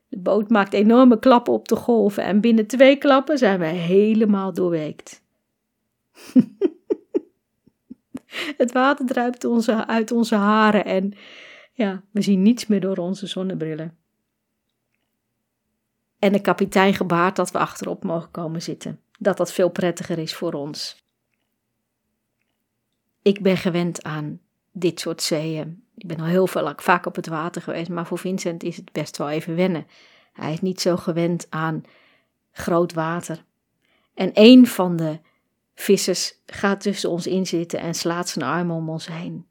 [0.07, 4.53] De boot maakt enorme klappen op de golven en binnen twee klappen zijn we helemaal
[4.53, 5.23] doorweekt.
[8.57, 11.13] het water druipt onze, uit onze haren en
[11.73, 13.97] ja, we zien niets meer door onze zonnebrillen.
[16.19, 18.99] En de kapitein gebaart dat we achterop mogen komen zitten.
[19.19, 21.01] Dat dat veel prettiger is voor ons.
[23.21, 24.39] ik ben gewend aan
[24.71, 25.83] dit soort zeeën.
[25.95, 28.91] Ik ben al heel veel, vaak op het water geweest, maar voor Vincent is het
[28.91, 29.87] best wel even wennen.
[30.33, 31.83] Hij is niet zo gewend aan
[32.51, 33.43] groot water.
[34.13, 35.19] En een van de
[35.75, 39.47] vissers gaat tussen ons in zitten en slaat zijn armen om ons heen.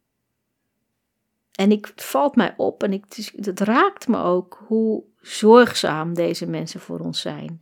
[1.52, 6.46] En ik, het valt mij op en ik, het raakt me ook hoe zorgzaam deze
[6.46, 7.58] mensen voor ons zijn.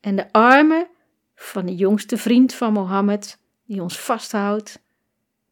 [0.00, 0.86] En de armen
[1.34, 4.82] van de jongste vriend van Mohammed, die ons vasthoudt,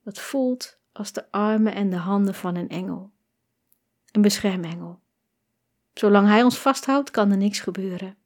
[0.04, 3.10] dat voelt als de armen en de handen van een engel.
[4.12, 5.00] Een beschermengel.
[5.94, 8.16] Zolang hij ons vasthoudt, kan er niks gebeuren.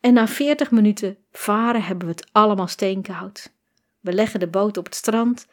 [0.00, 3.52] En na veertig minuten varen hebben we het allemaal steenkoud.
[4.00, 5.46] We leggen de boot op het strand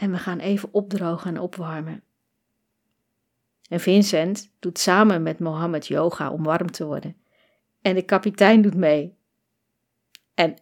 [0.00, 2.02] en we gaan even opdrogen en opwarmen.
[3.68, 7.16] En Vincent doet samen met Mohammed yoga om warm te worden.
[7.82, 9.14] En de kapitein doet mee.
[10.34, 10.54] En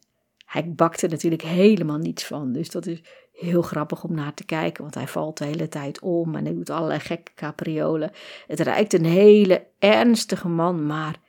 [0.45, 2.53] hij bakt er natuurlijk helemaal niets van.
[2.53, 3.01] Dus dat is
[3.33, 6.55] heel grappig om naar te kijken, want hij valt de hele tijd om en hij
[6.55, 8.11] doet allerlei gekke capriolen.
[8.47, 11.21] Het lijkt een hele ernstige man, maar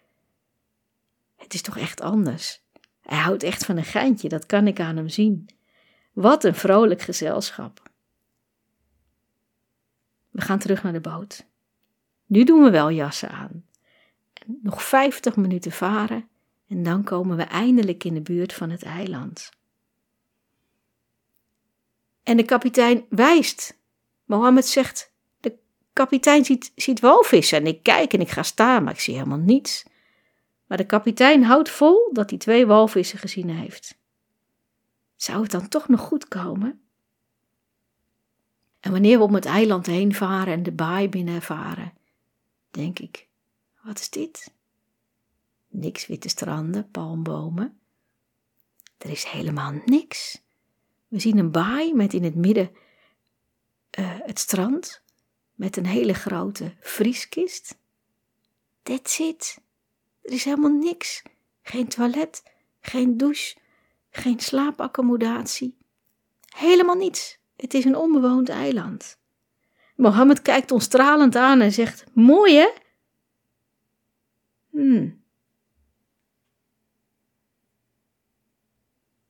[1.35, 2.63] het is toch echt anders.
[3.01, 5.49] Hij houdt echt van een geintje, dat kan ik aan hem zien.
[6.13, 7.88] Wat een vrolijk gezelschap.
[10.39, 11.45] We gaan terug naar de boot.
[12.25, 13.65] Nu doen we wel jassen aan.
[14.33, 16.29] En nog vijftig minuten varen
[16.67, 19.49] en dan komen we eindelijk in de buurt van het eiland.
[22.23, 23.77] En de kapitein wijst.
[24.25, 25.57] Mohammed zegt: De
[25.93, 27.57] kapitein ziet, ziet walvissen.
[27.57, 29.85] En ik kijk en ik ga staan, maar ik zie helemaal niets.
[30.67, 33.97] Maar de kapitein houdt vol dat hij twee walvissen gezien heeft.
[35.15, 36.81] Zou het dan toch nog goed komen?
[38.79, 41.93] En wanneer we om het eiland heen varen en de baai binnenvaren,
[42.71, 43.27] denk ik:
[43.81, 44.53] wat is dit?
[45.67, 47.79] Niks witte stranden, palmbomen.
[48.97, 50.41] Er is helemaal niks.
[51.07, 52.71] We zien een baai met in het midden
[53.99, 55.01] uh, het strand
[55.55, 57.77] met een hele grote vrieskist.
[58.83, 59.61] That's it.
[60.21, 61.23] Er is helemaal niks.
[61.61, 62.43] Geen toilet,
[62.81, 63.57] geen douche,
[64.09, 65.77] geen slaapaccommodatie.
[66.45, 67.38] Helemaal niets.
[67.59, 69.17] Het is een onbewoond eiland.
[69.95, 72.69] Mohammed kijkt ons stralend aan en zegt: Mooi hè?
[74.69, 75.23] Hmm.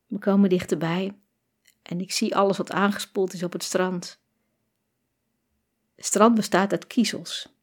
[0.08, 1.18] We komen dichterbij
[1.82, 4.20] en ik zie alles wat aangespoeld is op het strand.
[5.96, 7.54] Het strand bestaat uit kiezels.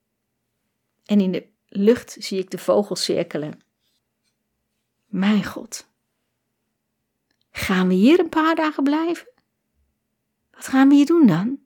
[1.05, 3.61] En in de lucht zie ik de vogels cirkelen.
[5.07, 5.89] Mijn God.
[7.51, 9.35] Gaan we hier een paar dagen blijven?
[10.57, 11.59] Wat gaan we hier doen dan?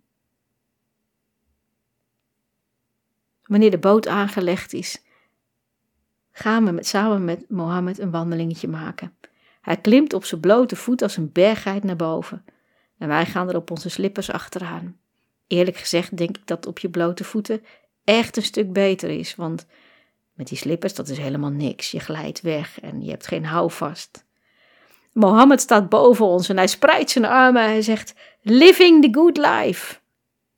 [3.43, 5.03] Wanneer de boot aangelegd is,
[6.33, 9.15] gaan we met, samen met Mohammed een wandelingetje maken.
[9.61, 12.45] Hij klimt op zijn blote voet als een bergheid naar boven.
[12.99, 14.99] En wij gaan er op onze slippers achteraan.
[15.47, 17.65] Eerlijk gezegd denk ik dat op je blote voeten
[18.05, 19.67] echt een stuk beter is, want
[20.33, 21.91] met die slippers dat is helemaal niks.
[21.91, 24.25] Je glijdt weg en je hebt geen houvast.
[25.13, 29.37] Mohammed staat boven ons en hij spreidt zijn armen en hij zegt: Living the good
[29.37, 29.99] life.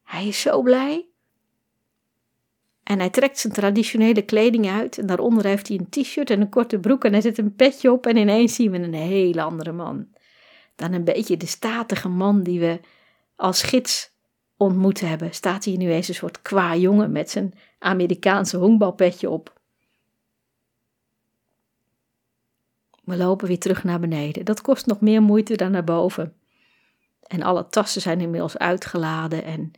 [0.03, 1.07] Hij is zo blij.
[2.83, 6.49] En hij trekt zijn traditionele kleding uit en daaronder heeft hij een t-shirt en een
[6.49, 9.73] korte broek en hij zet een petje op en ineens zien we een heel andere
[9.73, 10.07] man.
[10.77, 12.81] Dan een beetje de statige man die we
[13.37, 14.11] als gids
[14.57, 19.61] ontmoet hebben, staat hij nu eens een soort qua jongen met zijn Amerikaanse honkbalpetje op.
[23.13, 24.45] We lopen weer terug naar beneden.
[24.45, 26.35] Dat kost nog meer moeite dan naar boven.
[27.23, 29.71] En alle tassen zijn inmiddels uitgeladen en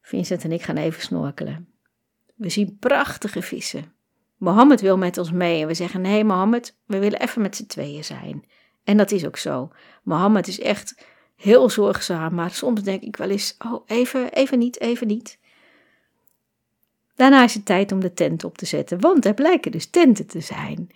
[0.00, 1.68] Vincent en ik gaan even snorkelen.
[2.34, 3.92] We zien prachtige vissen.
[4.36, 7.66] Mohammed wil met ons mee en we zeggen: Nee, Mohammed, we willen even met z'n
[7.66, 8.44] tweeën zijn.
[8.84, 9.70] En dat is ook zo.
[10.02, 11.04] Mohammed is echt
[11.36, 15.38] heel zorgzaam, maar soms denk ik wel eens: Oh, even, even niet, even niet.
[17.14, 20.26] Daarna is het tijd om de tent op te zetten, want er blijken dus tenten
[20.26, 20.88] te zijn.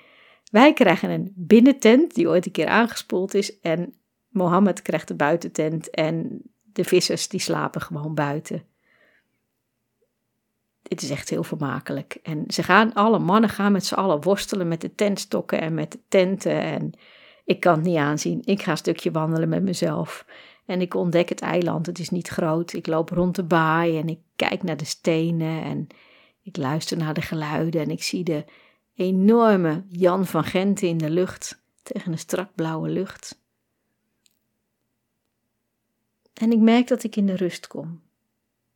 [0.50, 3.94] Wij krijgen een binnentent die ooit een keer aangespoeld is en
[4.28, 6.42] Mohammed krijgt de buitentent en
[6.72, 8.62] de vissers die slapen gewoon buiten
[10.88, 12.18] het is echt heel vermakelijk.
[12.22, 15.92] En ze gaan, alle mannen gaan met z'n allen worstelen met de tentstokken en met
[15.92, 16.62] de tenten.
[16.62, 16.92] En
[17.44, 18.42] ik kan het niet aanzien.
[18.44, 20.26] Ik ga een stukje wandelen met mezelf.
[20.66, 21.86] En ik ontdek het eiland.
[21.86, 22.72] Het is niet groot.
[22.72, 25.62] Ik loop rond de baai en ik kijk naar de stenen.
[25.62, 25.86] En
[26.42, 27.80] ik luister naar de geluiden.
[27.80, 28.44] En ik zie de
[28.98, 31.62] enorme Jan van Gent in de lucht.
[31.82, 33.40] Tegen een strak blauwe lucht.
[36.32, 38.02] En ik merk dat ik in de rust kom.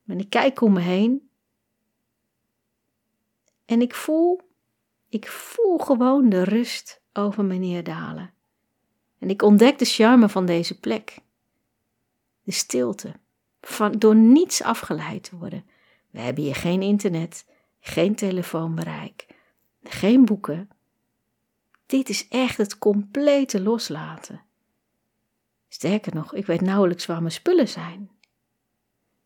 [0.07, 1.31] En ik kijk om me heen
[3.65, 4.41] en ik voel,
[5.09, 8.35] ik voel gewoon de rust over me neerdalen.
[9.19, 11.19] En ik ontdek de charme van deze plek.
[12.43, 13.13] De stilte,
[13.61, 15.65] van, door niets afgeleid te worden.
[16.11, 17.47] We hebben hier geen internet,
[17.81, 19.27] geen telefoonbereik,
[19.83, 20.69] geen boeken.
[21.87, 24.43] Dit is echt het complete loslaten.
[25.69, 28.11] Sterker nog, ik weet nauwelijks waar mijn spullen zijn.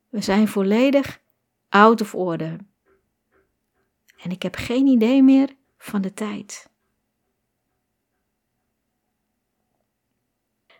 [0.08, 1.20] We zijn volledig
[1.68, 2.58] out of order.
[4.16, 6.70] En ik heb geen idee meer van de tijd.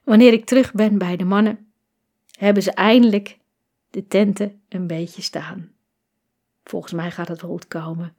[0.04, 1.72] Wanneer ik terug ben bij de mannen,
[2.30, 3.38] hebben ze eindelijk
[3.90, 5.72] de tenten een beetje staan.
[6.64, 8.16] Volgens mij gaat het wel goed komen.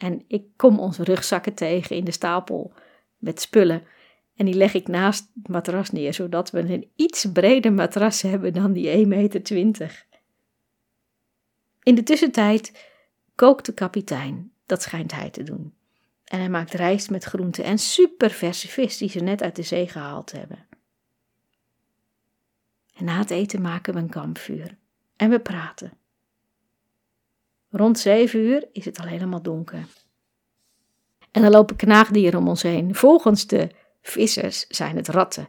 [0.00, 2.72] En ik kom onze rugzakken tegen in de stapel
[3.18, 3.82] met spullen.
[4.36, 8.52] En die leg ik naast het matras neer, zodat we een iets breder matras hebben
[8.52, 10.06] dan die 1,20 meter.
[11.82, 12.88] In de tussentijd
[13.34, 15.74] kookt de kapitein, dat schijnt hij te doen.
[16.24, 19.88] En hij maakt rijst met groenten en superverse vis die ze net uit de zee
[19.88, 20.66] gehaald hebben.
[22.94, 24.76] En na het eten maken we een kampvuur
[25.16, 25.92] en we praten.
[27.70, 29.86] Rond zeven uur is het al helemaal donker.
[31.30, 32.94] En er lopen knaagdieren om ons heen.
[32.94, 33.68] Volgens de
[34.02, 35.48] vissers zijn het ratten.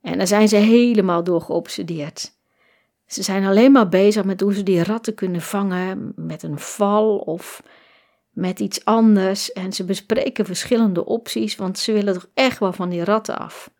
[0.00, 2.32] En daar zijn ze helemaal door geobsedeerd.
[3.06, 7.18] Ze zijn alleen maar bezig met hoe ze die ratten kunnen vangen met een val
[7.18, 7.62] of
[8.30, 9.52] met iets anders.
[9.52, 13.70] En ze bespreken verschillende opties, want ze willen toch echt wel van die ratten af.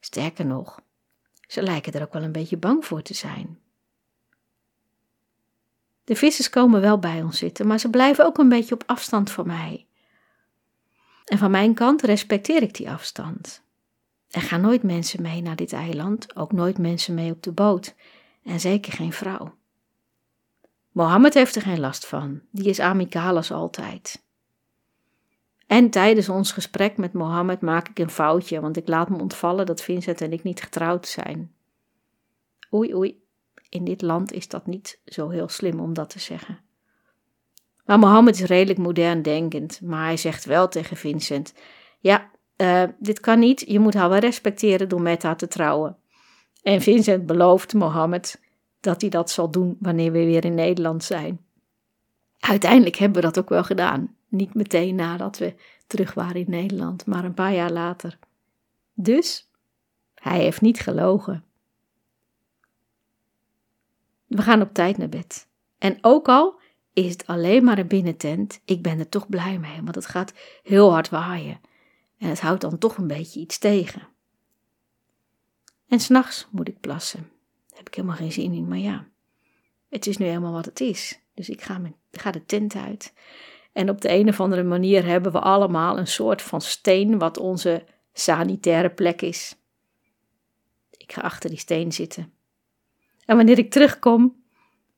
[0.00, 0.80] Sterker nog,
[1.46, 3.58] ze lijken er ook wel een beetje bang voor te zijn.
[6.08, 9.30] De vissers komen wel bij ons zitten, maar ze blijven ook een beetje op afstand
[9.30, 9.86] van mij.
[11.24, 13.62] En van mijn kant respecteer ik die afstand.
[14.30, 17.94] Er gaan nooit mensen mee naar dit eiland, ook nooit mensen mee op de boot,
[18.44, 19.54] en zeker geen vrouw.
[20.92, 24.24] Mohammed heeft er geen last van, die is amicaal als altijd.
[25.66, 29.66] En tijdens ons gesprek met Mohammed maak ik een foutje, want ik laat me ontvallen
[29.66, 31.52] dat Vincent en ik niet getrouwd zijn.
[32.72, 33.26] Oei, oei,
[33.68, 36.58] in dit land is dat niet zo heel slim om dat te zeggen.
[37.84, 41.54] Maar Mohammed is redelijk modern denkend, maar hij zegt wel tegen Vincent:
[41.98, 45.96] Ja, uh, dit kan niet, je moet haar wel respecteren door met haar te trouwen.
[46.62, 48.40] En Vincent belooft Mohammed
[48.80, 51.40] dat hij dat zal doen wanneer we weer in Nederland zijn.
[52.38, 54.14] Uiteindelijk hebben we dat ook wel gedaan.
[54.28, 55.54] Niet meteen nadat we
[55.86, 58.18] terug waren in Nederland, maar een paar jaar later.
[58.94, 59.50] Dus
[60.14, 61.44] hij heeft niet gelogen.
[64.28, 65.48] We gaan op tijd naar bed.
[65.78, 66.60] En ook al
[66.92, 70.32] is het alleen maar een binnentent, ik ben er toch blij mee, want het gaat
[70.62, 71.60] heel hard waaien.
[72.18, 74.08] En het houdt dan toch een beetje iets tegen.
[75.88, 77.30] En s'nachts moet ik plassen.
[77.68, 79.08] Daar heb ik helemaal geen zin in, maar ja,
[79.88, 81.20] het is nu helemaal wat het is.
[81.34, 83.12] Dus ik ga, ga de tent uit.
[83.72, 87.38] En op de een of andere manier hebben we allemaal een soort van steen wat
[87.38, 89.56] onze sanitaire plek is.
[90.90, 92.32] Ik ga achter die steen zitten.
[93.28, 94.42] En wanneer ik terugkom,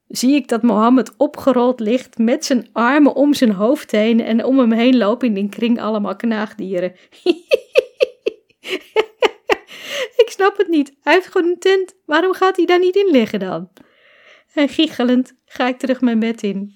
[0.08, 4.58] zie ik dat Mohammed opgerold ligt met zijn armen om zijn hoofd heen en om
[4.58, 6.90] hem heen lopen in een kring allemaal knaagdieren.
[10.22, 10.96] ik snap het niet.
[11.02, 11.94] Hij heeft gewoon een tent.
[12.06, 13.70] Waarom gaat hij daar niet in liggen dan?
[14.54, 16.74] En giechelend ga ik terug mijn bed in.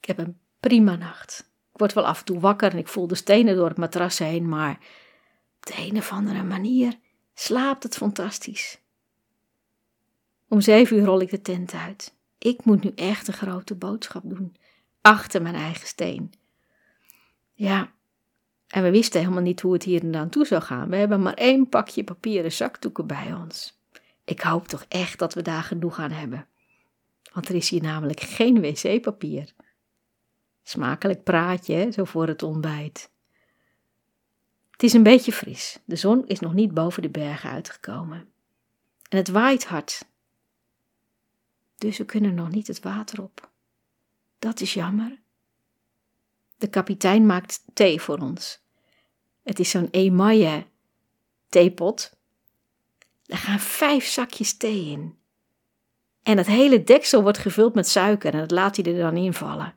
[0.00, 1.50] Ik heb een prima nacht.
[1.72, 4.18] Ik word wel af en toe wakker en ik voel de stenen door het matras
[4.18, 4.78] heen, maar
[5.56, 6.98] op de een of andere manier
[7.40, 8.78] slaapt het fantastisch.
[10.48, 12.14] Om zeven uur rol ik de tent uit.
[12.38, 14.56] Ik moet nu echt een grote boodschap doen,
[15.00, 16.32] achter mijn eigen steen.
[17.52, 17.92] Ja,
[18.66, 20.88] en we wisten helemaal niet hoe het hier en aan toe zou gaan.
[20.88, 23.80] We hebben maar één pakje papieren zakdoeken bij ons.
[24.24, 26.46] Ik hoop toch echt dat we daar genoeg aan hebben.
[27.32, 29.52] Want er is hier namelijk geen wc-papier.
[30.62, 33.09] Smakelijk praatje, zo voor het ontbijt.
[34.80, 35.78] Het is een beetje fris.
[35.84, 38.32] De zon is nog niet boven de bergen uitgekomen.
[39.08, 40.04] En het waait hard.
[41.78, 43.50] Dus we kunnen nog niet het water op.
[44.38, 45.18] Dat is jammer.
[46.56, 48.60] De kapitein maakt thee voor ons.
[49.42, 50.66] Het is zo'n emaille
[51.48, 52.16] theepot.
[53.26, 55.18] Er gaan vijf zakjes thee in.
[56.22, 59.74] En het hele deksel wordt gevuld met suiker en dat laat hij er dan invallen.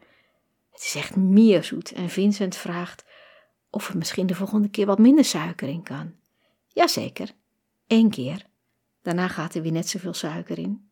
[0.71, 3.11] Het is echt mierzoet en Vincent vraagt
[3.73, 6.15] of er misschien de volgende keer wat minder suiker in kan.
[6.67, 7.33] Jazeker,
[7.87, 8.45] één keer.
[9.01, 10.89] Daarna gaat er weer net zoveel suiker in.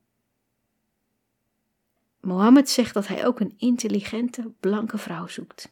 [2.20, 5.72] Mohammed zegt dat hij ook een intelligente, blanke vrouw zoekt.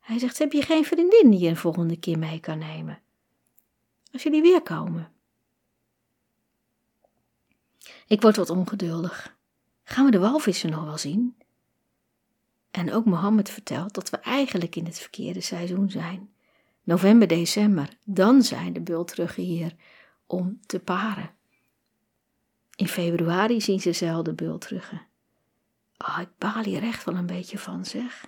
[0.00, 3.00] Hij zegt: Heb je geen vriendin die je een volgende keer mee kan nemen?
[4.12, 5.12] Als jullie weer komen.
[8.06, 9.36] Ik word wat ongeduldig.
[9.84, 11.36] Gaan we de walvissen nog wel zien?
[12.72, 16.30] En ook Mohammed vertelt dat we eigenlijk in het verkeerde seizoen zijn.
[16.82, 19.74] November, december, dan zijn de bultruggen hier
[20.26, 21.30] om te paren.
[22.76, 25.06] In februari zien ze zelden bultruggen.
[25.98, 28.26] Oh, ik baal hier echt wel een beetje van, zeg.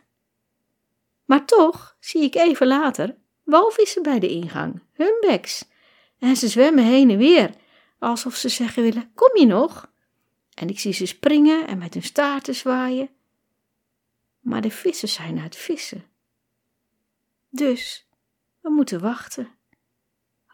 [1.24, 5.68] Maar toch zie ik even later walvissen bij de ingang, humbeks.
[6.18, 7.55] En ze zwemmen heen en weer,
[7.99, 9.90] alsof ze zeggen willen, kom je nog?
[10.55, 13.09] En ik zie ze springen en met hun staarten zwaaien.
[14.45, 16.05] Maar de vissen zijn uit vissen.
[17.49, 18.09] Dus
[18.61, 19.49] we moeten wachten.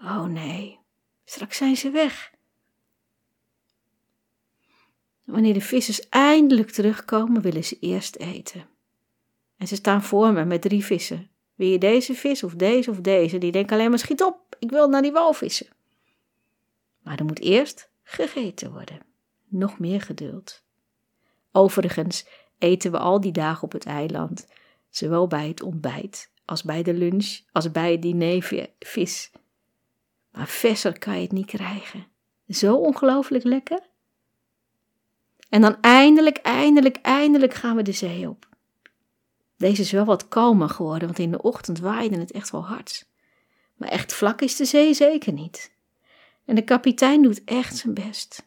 [0.00, 0.78] Oh nee,
[1.24, 2.32] straks zijn ze weg.
[5.24, 8.68] Wanneer de vissers eindelijk terugkomen, willen ze eerst eten.
[9.56, 11.30] En ze staan voor me met drie vissen.
[11.54, 13.38] Wil je deze vis of deze of deze?
[13.38, 15.68] Die denken alleen maar schiet op, ik wil naar die walvissen.
[17.02, 19.00] Maar er moet eerst gegeten worden.
[19.48, 20.62] Nog meer geduld.
[21.52, 22.26] Overigens
[22.60, 24.46] eten we al die dagen op het eiland,
[24.90, 29.30] zowel bij het ontbijt als bij de lunch, als bij het diner vis.
[30.32, 32.06] Maar verser kan je het niet krijgen.
[32.48, 33.80] Zo ongelooflijk lekker.
[35.48, 38.48] En dan eindelijk, eindelijk, eindelijk gaan we de zee op.
[39.56, 43.08] Deze is wel wat kalmer geworden, want in de ochtend waaide het echt wel hard.
[43.76, 45.72] Maar echt vlak is de zee zeker niet.
[46.44, 48.46] En de kapitein doet echt zijn best.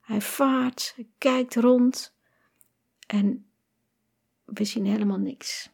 [0.00, 2.14] Hij vaart, hij kijkt rond
[3.10, 3.46] en
[4.44, 5.70] we zien helemaal niks.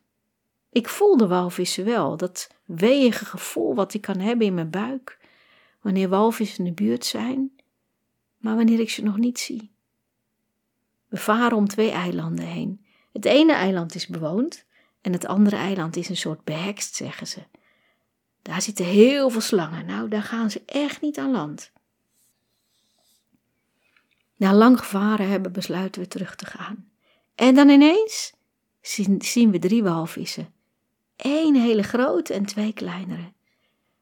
[0.71, 5.19] Ik voel de walvissen wel, dat weeige gevoel wat ik kan hebben in mijn buik
[5.81, 7.51] wanneer walvissen in de buurt zijn,
[8.37, 9.71] maar wanneer ik ze nog niet zie.
[11.09, 12.85] We varen om twee eilanden heen.
[13.13, 14.65] Het ene eiland is bewoond
[15.01, 17.43] en het andere eiland is een soort behekst, zeggen ze.
[18.43, 19.87] Daar zitten heel veel slangen.
[19.87, 21.73] Nou, daar gaan ze echt niet aan land.
[24.37, 26.95] Na lang gevaren hebben besluiten we terug te gaan.
[27.37, 28.33] En dan ineens
[29.19, 30.55] zien, we drie walvissen.
[31.17, 33.33] Eén hele grote en twee kleinere.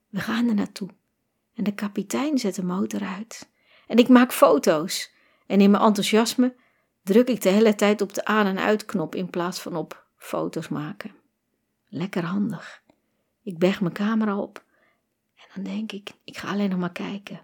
[0.08, 0.88] We gaan er naartoe.
[1.54, 3.50] En de kapitein zet de motor uit.
[3.86, 5.12] En ik maak foto's.
[5.46, 6.54] En in mijn enthousiasme
[7.02, 10.68] druk ik de hele tijd op de aan- en uitknop in plaats van op foto's
[10.68, 11.14] maken.
[11.88, 12.82] Lekker handig.
[13.42, 14.64] Ik berg mijn camera op
[15.34, 17.40] en dan denk ik, ik ga alleen nog maar kijken.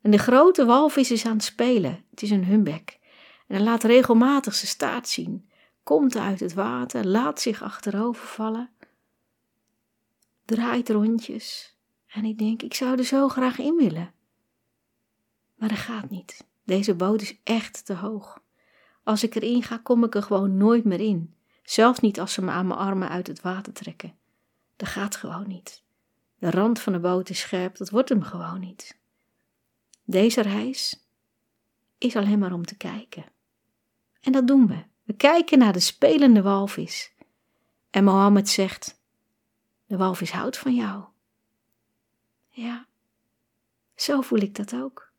[0.00, 2.04] En de grote walvis is aan het spelen.
[2.10, 2.98] Het is een humbek.
[3.52, 5.48] En laat regelmatig zijn staart zien.
[5.82, 8.70] Komt uit het water, laat zich achterover vallen.
[10.44, 11.76] Draait rondjes.
[12.06, 14.12] En ik denk, ik zou er zo graag in willen.
[15.54, 16.46] Maar dat gaat niet.
[16.64, 18.42] Deze boot is echt te hoog.
[19.02, 21.34] Als ik erin ga, kom ik er gewoon nooit meer in.
[21.62, 24.14] Zelfs niet als ze me aan mijn armen uit het water trekken.
[24.76, 25.82] Dat gaat gewoon niet.
[26.38, 28.98] De rand van de boot is scherp, dat wordt hem gewoon niet.
[30.04, 31.06] Deze reis
[31.98, 33.24] is alleen maar om te kijken.
[34.22, 34.84] En dat doen we.
[35.02, 37.12] We kijken naar de spelende walvis.
[37.90, 39.02] En Mohammed zegt:
[39.86, 41.04] De walvis houdt van jou.
[42.48, 42.86] Ja,
[43.94, 45.12] zo voel ik dat ook.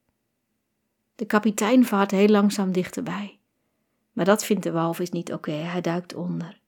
[1.16, 3.40] De kapitein vaart heel langzaam dichterbij.
[4.12, 6.62] Maar dat vindt de walvis niet oké, hij duikt onder.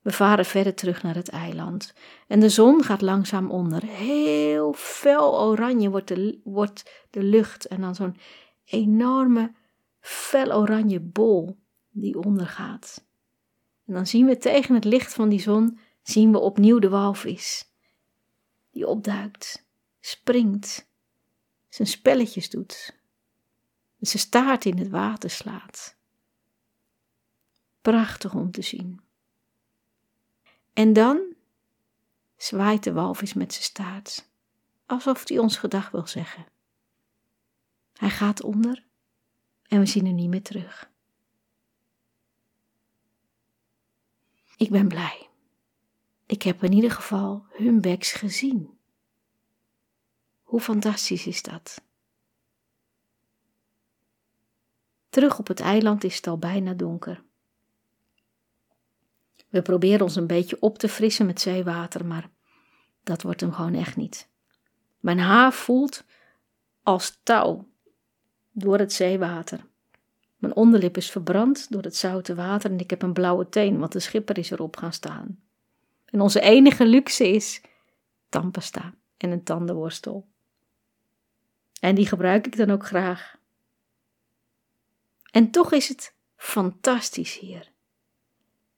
[0.00, 1.94] We varen verder terug naar het eiland
[2.26, 3.84] en de zon gaat langzaam onder.
[3.84, 8.16] Heel fel oranje wordt de, wordt de lucht en dan zo'n
[8.64, 9.52] enorme
[10.06, 11.58] fel oranje bol
[11.90, 13.04] die ondergaat.
[13.84, 17.70] En dan zien we tegen het licht van die zon, zien we opnieuw de walvis.
[18.70, 19.66] Die opduikt,
[20.00, 20.88] springt,
[21.68, 22.98] zijn spelletjes doet,
[23.98, 25.96] zijn staart in het water slaat.
[27.80, 29.00] Prachtig om te zien.
[30.72, 31.34] En dan
[32.36, 34.28] zwaait de walvis met zijn staart,
[34.86, 36.46] alsof hij ons gedag wil zeggen.
[37.92, 38.85] Hij gaat onder
[39.68, 40.90] en we zien hem niet meer terug.
[44.56, 45.28] Ik ben blij.
[46.26, 48.78] Ik heb in ieder geval humbeks gezien.
[50.42, 51.84] Hoe fantastisch is dat?
[55.08, 57.24] Terug op het eiland is het al bijna donker.
[59.48, 62.30] We proberen ons een beetje op te frissen met zeewater, maar
[63.02, 64.28] dat wordt hem gewoon echt niet.
[64.98, 66.04] Mijn haar voelt
[66.82, 67.68] als touw
[68.58, 69.66] door het zeewater.
[70.36, 73.92] Mijn onderlip is verbrand door het zoute water en ik heb een blauwe teen, want
[73.92, 75.40] de schipper is erop gaan staan.
[76.04, 77.60] En onze enige luxe is
[78.28, 80.26] tandpasta en een tandenworstel.
[81.80, 83.36] En die gebruik ik dan ook graag.
[85.30, 87.72] En toch is het fantastisch hier.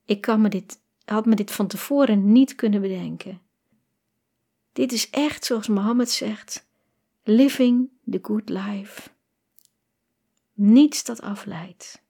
[0.04, 3.40] Ik kan me dit, had me dit van tevoren niet kunnen bedenken.
[4.72, 6.66] Dit is echt zoals Mohammed zegt:
[7.22, 9.16] living the good life.
[10.60, 12.02] Niets dat afleidt.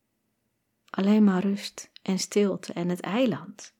[0.90, 3.74] Alleen maar rust en stilte en het eiland.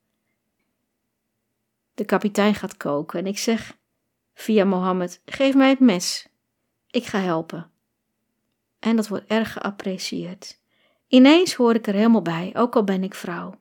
[1.95, 3.77] De kapitein gaat koken en ik zeg
[4.35, 6.29] via Mohammed: Geef mij het mes.
[6.91, 7.71] Ik ga helpen.
[8.79, 10.61] En dat wordt erg geapprecieerd.
[11.07, 13.55] Ineens hoor ik er helemaal bij, ook al ben ik vrouw.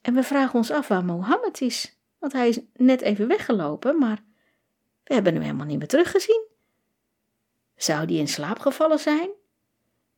[0.00, 4.22] En we vragen ons af waar Mohammed is, want hij is net even weggelopen, maar
[5.04, 6.48] we hebben hem helemaal niet meer teruggezien.
[7.82, 9.30] Zou die in slaap gevallen zijn?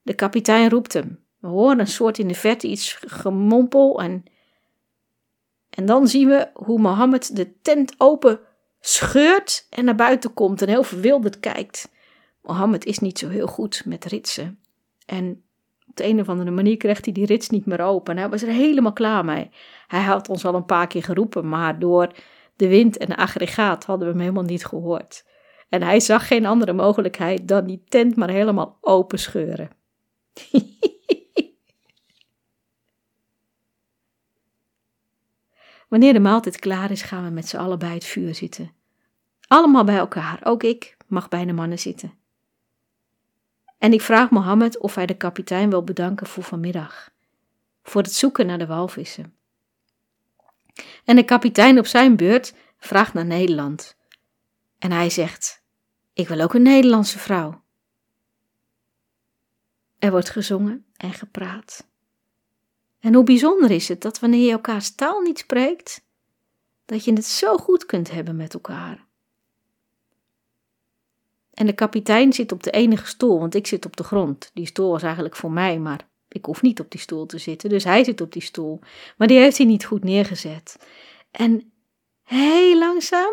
[0.02, 1.24] De kapitein roept hem.
[1.38, 4.24] We horen een soort in de verte iets gemompel en,
[5.70, 8.40] en dan zien we hoe Mohammed de tent open
[8.80, 11.90] scheurt en naar buiten komt en heel verwilderd kijkt.
[12.42, 14.58] Mohammed is niet zo heel goed met ritsen.
[15.06, 15.42] En
[15.88, 18.16] op de een of andere manier krijgt hij die rits niet meer open.
[18.16, 19.50] Hij was er helemaal klaar mee.
[19.86, 22.12] Hij had ons al een paar keer geroepen, maar door
[22.56, 25.24] de wind en de aggregaat hadden we hem helemaal niet gehoord.
[25.72, 29.70] En hij zag geen andere mogelijkheid dan die tent maar helemaal open scheuren.
[35.88, 38.72] Wanneer de maaltijd klaar is, gaan we met z'n allen bij het vuur zitten.
[39.46, 42.14] Allemaal bij elkaar, ook ik mag bij de mannen zitten.
[43.78, 47.10] En ik vraag Mohammed of hij de kapitein wil bedanken voor vanmiddag,
[47.82, 49.34] voor het zoeken naar de walvissen.
[51.04, 53.96] En de kapitein op zijn beurt vraagt naar Nederland.
[54.78, 55.61] En hij zegt:
[56.12, 57.62] Ik wil ook een Nederlandse vrouw.
[59.98, 61.86] Er wordt gezongen en gepraat.
[62.98, 66.04] En hoe bijzonder is het dat wanneer je elkaars taal niet spreekt,
[66.84, 69.06] dat je het zo goed kunt hebben met elkaar.
[71.54, 74.50] En de kapitein zit op de enige stoel, want ik zit op de grond.
[74.54, 77.68] Die stoel was eigenlijk voor mij, maar ik hoef niet op die stoel te zitten.
[77.68, 78.80] Dus hij zit op die stoel.
[79.16, 80.86] Maar die heeft hij niet goed neergezet.
[81.30, 81.72] En
[82.22, 83.32] heel langzaam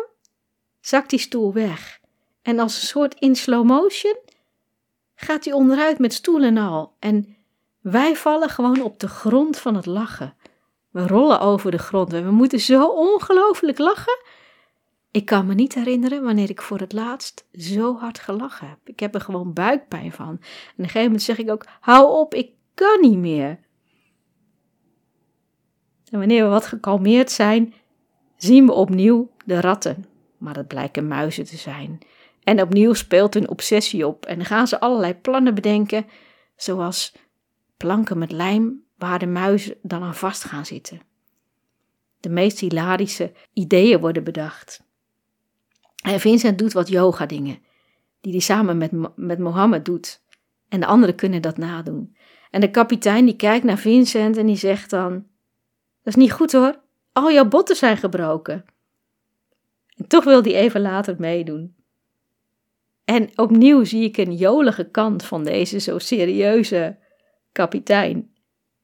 [0.80, 1.99] zakt die stoel weg.
[2.42, 4.16] En als een soort in slow motion
[5.14, 6.96] gaat hij onderuit met stoel en al.
[6.98, 7.36] En
[7.80, 10.34] wij vallen gewoon op de grond van het lachen.
[10.90, 14.18] We rollen over de grond en we moeten zo ongelooflijk lachen
[15.10, 18.78] ik kan me niet herinneren wanneer ik voor het laatst zo hard gelachen heb.
[18.84, 20.26] Ik heb er gewoon buikpijn van.
[20.26, 20.38] En op
[20.76, 23.58] een gegeven moment zeg ik ook: hou op, ik kan niet meer.
[26.10, 27.74] En wanneer we wat gekalmeerd zijn,
[28.36, 30.06] zien we opnieuw de ratten.
[30.38, 31.98] Maar dat blijken muizen te zijn.
[32.42, 36.06] En opnieuw speelt een obsessie op en gaan ze allerlei plannen bedenken,
[36.56, 37.14] zoals
[37.76, 41.00] planken met lijm waar de muizen dan aan vast gaan zitten.
[42.20, 44.82] De meest hilarische ideeën worden bedacht.
[46.02, 47.58] En Vincent doet wat yoga dingen,
[48.20, 50.22] die hij samen met, met Mohammed doet.
[50.68, 52.16] En de anderen kunnen dat nadoen.
[52.50, 55.24] En de kapitein die kijkt naar Vincent en die zegt dan, dat
[56.02, 56.80] is niet goed hoor,
[57.12, 58.64] al jouw botten zijn gebroken.
[59.96, 61.74] En toch wil hij even later meedoen.
[63.10, 66.98] En opnieuw zie ik een jolige kant van deze zo serieuze
[67.52, 68.14] kapitein.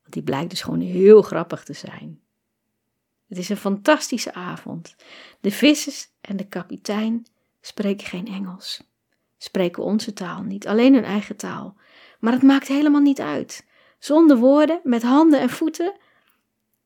[0.01, 2.21] Want die blijkt dus gewoon heel grappig te zijn.
[3.29, 4.97] Het is een fantastische avond.
[5.41, 7.27] De vissers en de kapitein
[7.61, 8.83] spreken geen Engels.
[9.39, 11.77] Spreken onze taal niet, alleen hun eigen taal.
[12.21, 13.67] Maar het maakt helemaal niet uit.
[13.99, 15.95] Zonder woorden, met handen en voeten.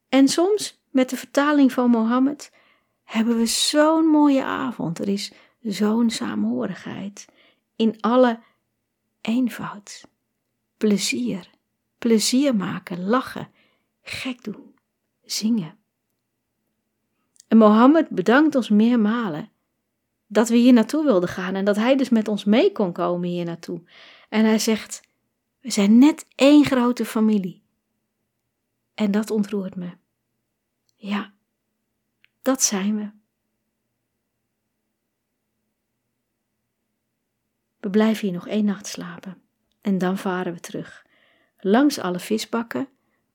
[0.09, 2.53] En soms, met de vertaling van Mohammed,
[3.05, 4.99] hebben we zo'n mooie avond.
[4.99, 5.33] Er is
[5.63, 7.29] zo'n saamhorigheid.
[7.77, 8.41] In alle
[9.21, 10.05] eenvoud.
[10.77, 11.51] Plezier.
[11.99, 13.49] Plezier maken, lachen,
[14.03, 14.75] gek doen,
[15.25, 15.79] zingen.
[17.49, 19.51] En Mohammed bedankt ons meermalen
[20.27, 23.29] dat we hier naartoe wilden gaan en dat hij dus met ons mee kon komen
[23.29, 23.83] hier naartoe.
[24.29, 25.03] En hij zegt:
[25.61, 27.63] We zijn net één grote familie.
[28.95, 29.91] En dat ontroert me.
[30.97, 31.33] Ja,
[32.43, 33.20] dat zijn we.
[37.81, 39.43] We blijven hier nog één nacht slapen
[39.81, 41.07] en dan varen we terug,
[41.59, 42.89] langs alle visbakken,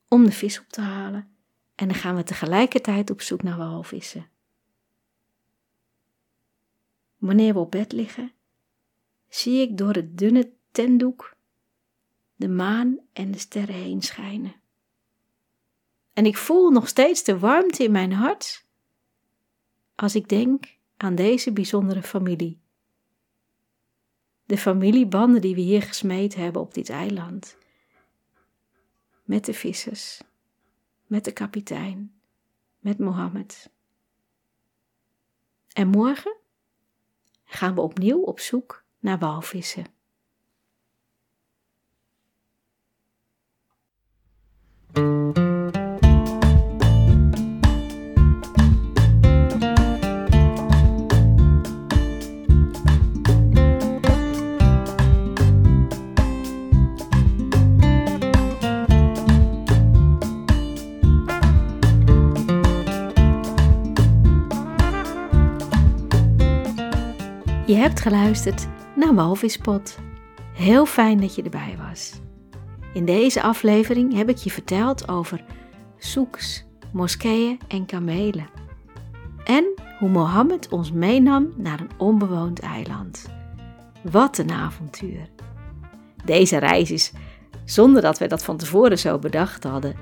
[0.08, 1.30] om de vis op te halen
[1.76, 4.30] en dan gaan we tegelijkertijd op zoek naar walvissen.
[7.18, 8.32] Wanneer we op bed liggen,
[9.30, 11.36] zie ik door het dunne tentdoek
[12.36, 14.56] de maan en de sterren heen schijnen.
[16.14, 18.66] En ik voel nog steeds de warmte in mijn hart
[19.96, 22.60] als ik denk aan deze bijzondere familie
[24.46, 27.58] de familiebanden die we hier gesmeed hebben op dit eiland.
[29.24, 30.22] Met de vissers,
[31.06, 32.14] met de kapitein,
[32.80, 33.70] met Mohammed.
[35.74, 36.36] En morgen
[37.44, 39.86] gaan we opnieuw op zoek naar walvissen.
[67.66, 69.98] Je hebt geluisterd naar Walvispot.
[70.54, 72.14] Heel fijn dat je erbij was.
[72.94, 75.44] In deze aflevering heb ik je verteld over
[75.98, 78.48] soeks, moskeeën en kamelen.
[79.44, 83.26] En hoe Mohammed ons meenam naar een onbewoond eiland.
[84.02, 85.30] Wat een avontuur!
[86.26, 87.12] Deze reis is,
[87.64, 89.96] zonder dat we dat van tevoren zo bedacht hadden,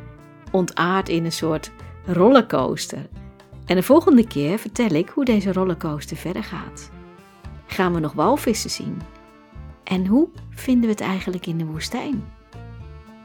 [0.52, 1.72] ontaard in een soort
[2.06, 3.10] rollercoaster.
[3.66, 6.93] En de volgende keer vertel ik hoe deze rollercoaster verder gaat.
[7.74, 9.02] Gaan we nog walvissen zien?
[9.84, 12.24] En hoe vinden we het eigenlijk in de woestijn?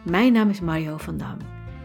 [0.05, 1.37] Mijn naam is Mario van Dam.